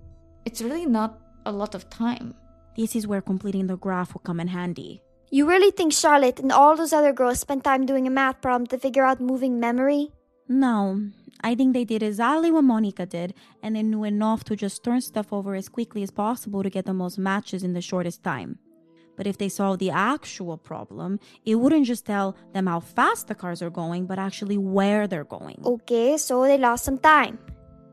It's 0.44 0.62
really 0.62 0.86
not 0.86 1.18
a 1.44 1.52
lot 1.52 1.74
of 1.74 1.90
time. 1.90 2.34
This 2.76 2.94
is 2.94 3.06
where 3.06 3.20
completing 3.20 3.66
the 3.66 3.76
graph 3.76 4.14
will 4.14 4.20
come 4.20 4.38
in 4.38 4.48
handy. 4.48 5.02
You 5.30 5.48
really 5.48 5.72
think 5.72 5.92
Charlotte 5.92 6.38
and 6.38 6.52
all 6.52 6.76
those 6.76 6.92
other 6.92 7.12
girls 7.12 7.40
spent 7.40 7.64
time 7.64 7.84
doing 7.84 8.06
a 8.06 8.10
math 8.10 8.40
problem 8.40 8.66
to 8.68 8.78
figure 8.78 9.04
out 9.04 9.20
moving 9.20 9.58
memory? 9.58 10.12
No, 10.48 11.02
I 11.42 11.54
think 11.54 11.74
they 11.74 11.84
did 11.84 12.02
exactly 12.02 12.50
what 12.50 12.64
Monica 12.64 13.06
did, 13.06 13.34
and 13.62 13.76
they 13.76 13.82
knew 13.82 14.04
enough 14.04 14.44
to 14.44 14.56
just 14.56 14.82
turn 14.82 15.00
stuff 15.00 15.32
over 15.32 15.54
as 15.54 15.68
quickly 15.68 16.02
as 16.02 16.10
possible 16.10 16.62
to 16.62 16.70
get 16.70 16.86
the 16.86 16.94
most 16.94 17.18
matches 17.18 17.62
in 17.62 17.72
the 17.72 17.80
shortest 17.80 18.22
time. 18.22 18.58
But 19.16 19.26
if 19.26 19.38
they 19.38 19.48
solved 19.48 19.80
the 19.80 19.90
actual 19.90 20.58
problem, 20.58 21.18
it 21.44 21.54
wouldn't 21.54 21.86
just 21.86 22.04
tell 22.04 22.36
them 22.52 22.66
how 22.66 22.80
fast 22.80 23.28
the 23.28 23.34
cars 23.34 23.62
are 23.62 23.70
going, 23.70 24.06
but 24.06 24.18
actually 24.18 24.58
where 24.58 25.06
they're 25.06 25.24
going. 25.24 25.62
Okay, 25.64 26.18
so 26.18 26.42
they 26.42 26.58
lost 26.58 26.84
some 26.84 26.98
time. 26.98 27.38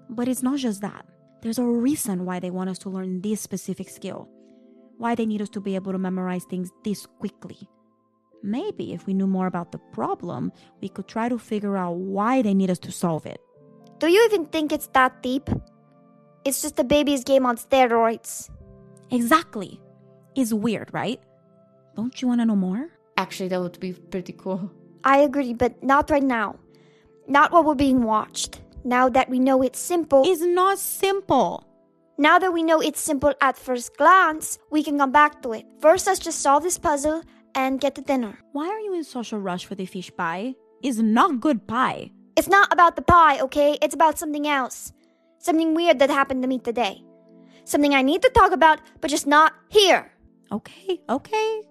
But 0.10 0.28
it's 0.28 0.44
not 0.44 0.60
just 0.60 0.82
that. 0.82 1.06
There's 1.42 1.60
a 1.60 1.66
reason 1.66 2.26
why 2.26 2.40
they 2.40 2.52
want 2.52 2.70
us 2.70 2.78
to 2.80 2.90
learn 2.90 3.22
this 3.22 3.42
specific 3.42 3.90
skill. 3.90 4.30
Why 4.98 5.16
they 5.16 5.26
need 5.26 5.42
us 5.42 5.50
to 5.50 5.62
be 5.62 5.76
able 5.76 5.92
to 5.94 5.98
memorize 5.98 6.44
things 6.46 6.72
this 6.84 7.06
quickly. 7.06 7.70
Maybe 8.44 8.92
if 8.92 9.08
we 9.08 9.14
knew 9.14 9.26
more 9.26 9.48
about 9.48 9.72
the 9.72 9.78
problem, 9.94 10.52
we 10.82 10.90
could 10.90 11.08
try 11.08 11.30
to 11.30 11.40
figure 11.40 11.78
out 11.78 11.96
why 11.96 12.42
they 12.42 12.54
need 12.54 12.70
us 12.70 12.80
to 12.80 12.92
solve 12.92 13.26
it. 13.26 13.40
Do 14.00 14.08
you 14.08 14.24
even 14.26 14.46
think 14.48 14.74
it's 14.74 14.88
that 14.88 15.24
deep? 15.24 15.50
It's 16.44 16.62
just 16.62 16.78
a 16.78 16.84
baby's 16.84 17.24
game 17.24 17.46
on 17.46 17.56
steroids. 17.56 18.50
Exactly. 19.12 19.80
It's 20.36 20.52
weird, 20.52 20.90
right? 20.94 21.22
Don't 21.96 22.22
you 22.22 22.28
want 22.28 22.42
to 22.42 22.46
know 22.46 22.58
more? 22.58 22.90
Actually, 23.16 23.48
that 23.48 23.62
would 23.62 23.80
be 23.80 23.94
pretty 23.94 24.34
cool. 24.34 24.70
I 25.06 25.20
agree, 25.20 25.54
but 25.54 25.82
not 25.82 26.10
right 26.10 26.24
now. 26.24 26.58
Not 27.28 27.54
while 27.54 27.64
we're 27.64 27.76
being 27.76 28.04
watched. 28.04 28.60
Now 28.84 29.08
that 29.08 29.30
we 29.30 29.40
know 29.40 29.62
it's 29.62 29.80
simple. 29.80 30.24
It's 30.26 30.42
not 30.42 30.80
simple. 30.80 31.66
Now 32.18 32.40
that 32.40 32.52
we 32.52 32.62
know 32.62 32.82
it's 32.82 33.00
simple 33.00 33.34
at 33.40 33.58
first 33.58 33.96
glance, 33.96 34.60
we 34.70 34.84
can 34.84 34.98
come 34.98 35.14
back 35.14 35.42
to 35.44 35.54
it. 35.54 35.66
First, 35.80 36.08
let's 36.08 36.20
just 36.20 36.42
solve 36.42 36.64
this 36.64 36.78
puzzle 36.78 37.24
and 37.56 37.80
get 37.80 37.96
the 37.96 38.02
dinner. 38.02 38.38
Why 38.52 38.68
are 38.68 38.80
you 38.80 38.94
in 38.94 39.04
such 39.04 39.32
a 39.32 39.38
rush 39.38 39.66
for 39.66 39.76
the 39.76 39.86
fish 39.86 40.12
pie? 40.16 40.56
It's 40.82 40.98
not 40.98 41.40
good 41.40 41.68
pie. 41.68 42.12
It's 42.36 42.48
not 42.48 42.72
about 42.74 42.96
the 42.96 43.02
pie, 43.02 43.40
okay? 43.42 43.78
It's 43.82 43.94
about 43.94 44.18
something 44.20 44.48
else. 44.48 44.92
Something 45.40 45.76
weird 45.76 46.00
that 46.00 46.10
happened 46.10 46.42
to 46.42 46.48
me 46.48 46.60
today. 46.60 47.04
Something 47.66 47.94
I 47.94 48.02
need 48.02 48.22
to 48.22 48.30
talk 48.30 48.52
about, 48.52 48.80
but 49.02 49.10
just 49.10 49.28
not 49.28 49.54
here. 49.70 50.12
Okay, 50.52 51.02
okay. 51.10 51.62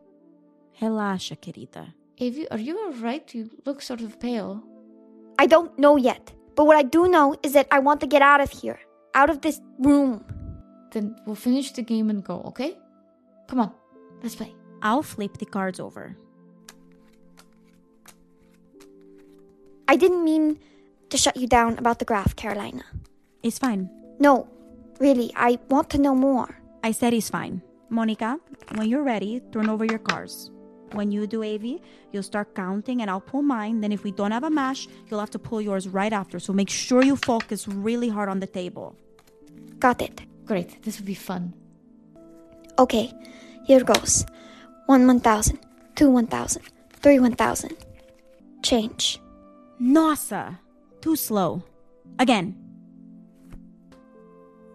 Relaxa, 0.81 1.37
querida. 1.37 1.95
Avi, 2.21 2.49
are 2.51 2.59
you 2.59 2.79
alright? 2.79 3.35
You 3.35 3.51
look 3.67 3.83
sort 3.83 4.01
of 4.01 4.19
pale. 4.19 4.63
I 5.39 5.47
don't 5.47 5.77
know 5.79 5.97
yet. 5.97 6.33
But 6.55 6.67
what 6.67 6.77
I 6.77 6.83
do 6.83 7.09
know 7.09 7.37
is 7.43 7.53
that 7.55 7.67
I 7.71 7.79
want 7.79 8.01
to 8.01 8.07
get 8.07 8.23
out 8.23 8.41
of 8.41 8.51
here. 8.51 8.79
Out 9.15 9.31
of 9.31 9.41
this 9.41 9.61
room. 9.79 10.25
Then 10.93 11.17
we'll 11.27 11.37
finish 11.37 11.73
the 11.73 11.83
game 11.83 12.11
and 12.11 12.23
go, 12.23 12.43
okay? 12.47 12.77
Come 13.49 13.61
on, 13.61 13.73
let's 14.23 14.35
play. 14.35 14.55
I'll 14.83 15.03
flip 15.03 15.39
the 15.39 15.47
cards 15.47 15.79
over. 15.79 16.17
I 19.89 19.97
didn't 19.97 20.25
mean 20.25 20.59
to 21.11 21.17
shut 21.17 21.37
you 21.37 21.47
down 21.47 21.79
about 21.79 21.99
the 21.99 22.05
graph, 22.05 22.35
Carolina. 22.35 22.83
It's 23.43 23.59
fine. 23.59 23.89
No, 24.19 24.49
really, 24.99 25.33
I 25.37 25.59
want 25.69 25.91
to 25.91 25.99
know 25.99 26.15
more. 26.15 26.59
I 26.83 26.93
said 26.93 27.15
it's 27.15 27.31
fine. 27.31 27.63
Monica, 27.91 28.41
when 28.75 28.89
you're 28.89 29.03
ready, 29.03 29.41
turn 29.53 29.69
over 29.69 29.85
your 29.85 29.99
cards. 29.99 30.51
When 30.93 31.11
you 31.11 31.27
do 31.27 31.43
Avi, 31.45 31.81
you'll 32.11 32.23
start 32.23 32.55
counting 32.55 33.03
and 33.03 33.11
I'll 33.11 33.21
pull 33.21 33.43
mine. 33.43 33.81
Then, 33.81 33.93
if 33.93 34.05
we 34.05 34.13
don't 34.13 34.31
have 34.31 34.45
a 34.45 34.51
mash, 34.51 34.89
you'll 35.09 35.21
have 35.21 35.31
to 35.31 35.39
pull 35.39 35.61
yours 35.61 35.89
right 35.89 36.13
after. 36.13 36.39
So 36.39 36.53
make 36.53 36.69
sure 36.69 37.03
you 37.03 37.17
focus 37.17 37.69
really 37.69 38.09
hard 38.09 38.29
on 38.29 38.41
the 38.41 38.47
table. 38.47 38.97
Got 39.79 40.03
it. 40.03 40.23
Great, 40.45 40.83
this 40.83 40.99
will 40.99 41.07
be 41.07 41.15
fun. 41.15 41.55
Okay, 42.79 43.13
here 43.65 43.85
goes. 43.85 44.25
One 44.93 45.07
1000, 45.07 45.59
two 45.95 46.11
1000, 46.11 46.61
three 47.01 47.19
1000. 47.19 47.73
Change. 48.63 49.23
Nossa! 49.81 50.61
Too 51.01 51.17
slow. 51.17 51.63
Again. 52.19 52.55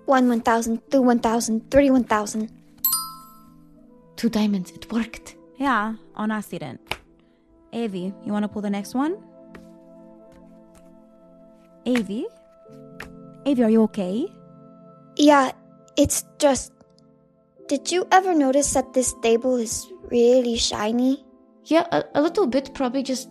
One 0.05 0.27
1000, 0.27 0.81
two 0.89 1.03
1000, 1.03 1.69
three 1.69 1.91
1000. 1.91 2.49
Two 4.15 4.29
diamonds, 4.29 4.71
it 4.71 4.91
worked. 4.91 5.35
Yeah, 5.59 5.93
on 6.15 6.31
accident. 6.31 6.81
Avi, 7.71 8.11
you 8.25 8.31
want 8.33 8.41
to 8.41 8.47
pull 8.47 8.63
the 8.63 8.71
next 8.71 8.95
one? 8.95 9.21
Avi? 11.85 12.25
Avi, 13.45 13.63
are 13.63 13.69
you 13.69 13.83
okay? 13.83 14.25
Yeah, 15.15 15.51
it's 15.95 16.25
just. 16.39 16.73
Did 17.67 17.91
you 17.91 18.07
ever 18.11 18.33
notice 18.33 18.73
that 18.73 18.93
this 18.93 19.13
table 19.21 19.57
is 19.57 19.85
really 20.09 20.57
shiny? 20.57 21.25
Yeah, 21.65 21.85
a, 21.91 22.03
a 22.15 22.21
little 22.21 22.47
bit, 22.47 22.73
probably 22.73 23.03
just 23.03 23.29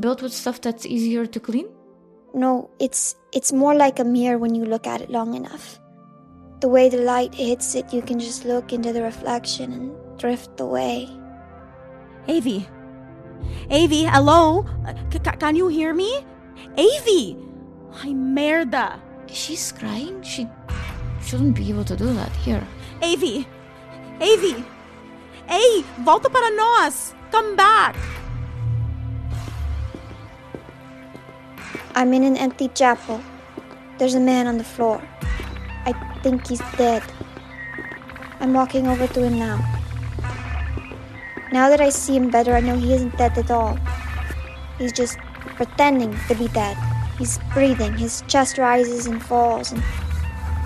built 0.00 0.22
with 0.22 0.32
stuff 0.32 0.60
that's 0.60 0.86
easier 0.86 1.26
to 1.26 1.40
clean. 1.40 1.68
No, 2.34 2.70
it's 2.80 3.14
it's 3.32 3.52
more 3.52 3.74
like 3.74 3.98
a 3.98 4.04
mirror 4.04 4.38
when 4.38 4.54
you 4.54 4.64
look 4.64 4.86
at 4.86 5.00
it 5.00 5.10
long 5.10 5.34
enough. 5.34 5.78
The 6.60 6.68
way 6.68 6.88
the 6.88 6.98
light 6.98 7.34
hits 7.34 7.74
it, 7.74 7.92
you 7.92 8.00
can 8.02 8.18
just 8.18 8.44
look 8.44 8.72
into 8.72 8.92
the 8.92 9.02
reflection 9.02 9.72
and 9.72 10.18
drift 10.18 10.60
away. 10.60 11.08
Avi. 12.28 12.66
Avi, 13.70 14.04
hello? 14.04 14.64
C- 15.10 15.18
c- 15.18 15.36
can 15.38 15.56
you 15.56 15.66
hear 15.68 15.92
me? 15.92 16.24
Avi! 16.78 17.36
Ay, 18.00 18.14
merda. 18.14 19.00
She's 19.26 19.72
crying? 19.72 20.22
She 20.22 20.48
shouldn't 21.20 21.56
be 21.56 21.68
able 21.68 21.84
to 21.84 21.96
do 21.96 22.14
that 22.14 22.30
here. 22.36 22.64
Avi! 23.02 23.46
Avi! 24.20 24.64
Ei, 25.52 25.84
volta 26.02 26.30
para 26.30 26.50
nós! 26.50 27.14
Come 27.30 27.56
back! 27.56 27.94
I'm 31.94 32.14
in 32.14 32.24
an 32.24 32.38
empty 32.38 32.68
chapel. 32.68 33.20
There's 33.98 34.14
a 34.14 34.20
man 34.20 34.46
on 34.46 34.56
the 34.56 34.64
floor. 34.64 35.02
I 35.84 35.92
think 36.22 36.48
he's 36.48 36.62
dead. 36.78 37.02
I'm 38.40 38.54
walking 38.54 38.88
over 38.88 39.06
to 39.06 39.20
him 39.20 39.38
now. 39.38 39.60
Now 41.52 41.68
that 41.68 41.82
I 41.82 41.90
see 41.90 42.16
him 42.16 42.30
better, 42.30 42.56
I 42.56 42.60
know 42.60 42.78
he 42.78 42.94
isn't 42.94 43.18
dead 43.18 43.36
at 43.36 43.50
all. 43.50 43.76
He's 44.78 44.94
just 44.94 45.18
pretending 45.56 46.16
to 46.28 46.34
be 46.34 46.48
dead. 46.48 46.78
He's 47.18 47.38
breathing, 47.52 47.92
his 47.98 48.22
chest 48.26 48.56
rises 48.56 49.04
and 49.04 49.22
falls, 49.22 49.70
and 49.70 49.82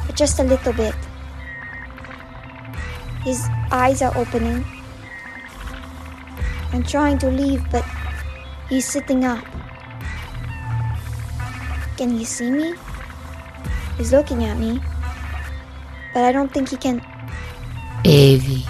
but 0.06 0.14
just 0.14 0.38
a 0.38 0.44
little 0.44 0.72
bit. 0.72 0.94
His 3.24 3.48
eyes 3.72 4.00
are 4.00 4.16
opening. 4.16 4.64
I'm 6.76 6.84
trying 6.84 7.16
to 7.24 7.30
leave, 7.30 7.64
but 7.72 7.82
he's 8.68 8.84
sitting 8.84 9.24
up. 9.24 9.42
Can 11.96 12.10
he 12.10 12.22
see 12.22 12.50
me? 12.50 12.74
He's 13.96 14.12
looking 14.12 14.44
at 14.44 14.58
me. 14.58 14.78
But 16.12 16.24
I 16.24 16.32
don't 16.32 16.52
think 16.52 16.68
he 16.68 16.76
can. 16.76 17.00
Avi. 18.04 18.60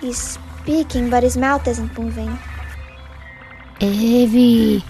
He's 0.00 0.18
speaking, 0.18 1.10
but 1.10 1.22
his 1.22 1.36
mouth 1.36 1.62
isn't 1.68 1.96
moving. 1.96 2.36
Avi. 3.80 4.82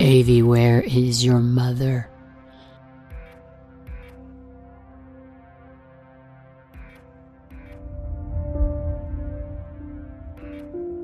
Avi, 0.00 0.42
where 0.42 0.82
is 0.82 1.24
your 1.24 1.40
mother? 1.40 2.08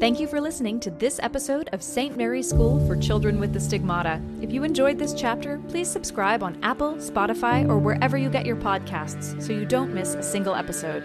Thank 0.04 0.20
you 0.20 0.26
for 0.26 0.38
listening 0.38 0.80
to 0.80 0.90
this 0.90 1.18
episode 1.22 1.70
of 1.72 1.82
St. 1.82 2.14
Mary's 2.14 2.50
School 2.50 2.86
for 2.86 2.94
Children 2.94 3.40
with 3.40 3.54
the 3.54 3.58
Stigmata. 3.58 4.20
If 4.42 4.52
you 4.52 4.62
enjoyed 4.62 4.98
this 4.98 5.14
chapter, 5.14 5.58
please 5.70 5.90
subscribe 5.90 6.42
on 6.42 6.62
Apple, 6.62 6.96
Spotify, 6.96 7.66
or 7.66 7.78
wherever 7.78 8.18
you 8.18 8.28
get 8.28 8.44
your 8.44 8.56
podcasts 8.56 9.40
so 9.42 9.54
you 9.54 9.64
don't 9.64 9.94
miss 9.94 10.14
a 10.14 10.22
single 10.22 10.54
episode. 10.54 11.02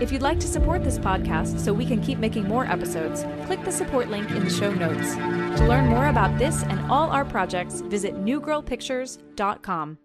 If 0.00 0.10
you'd 0.10 0.22
like 0.22 0.40
to 0.40 0.46
support 0.46 0.84
this 0.84 0.98
podcast 0.98 1.60
so 1.60 1.74
we 1.74 1.84
can 1.84 2.00
keep 2.00 2.16
making 2.18 2.48
more 2.48 2.64
episodes, 2.64 3.26
click 3.44 3.62
the 3.62 3.70
support 3.70 4.08
link 4.08 4.30
in 4.30 4.42
the 4.42 4.48
show 4.48 4.72
notes. 4.72 5.14
To 5.58 5.66
learn 5.68 5.86
more 5.88 6.06
about 6.06 6.38
this 6.38 6.62
and 6.62 6.90
all 6.90 7.10
our 7.10 7.26
projects, 7.26 7.82
visit 7.82 8.14
newgirlpictures.com. 8.14 9.98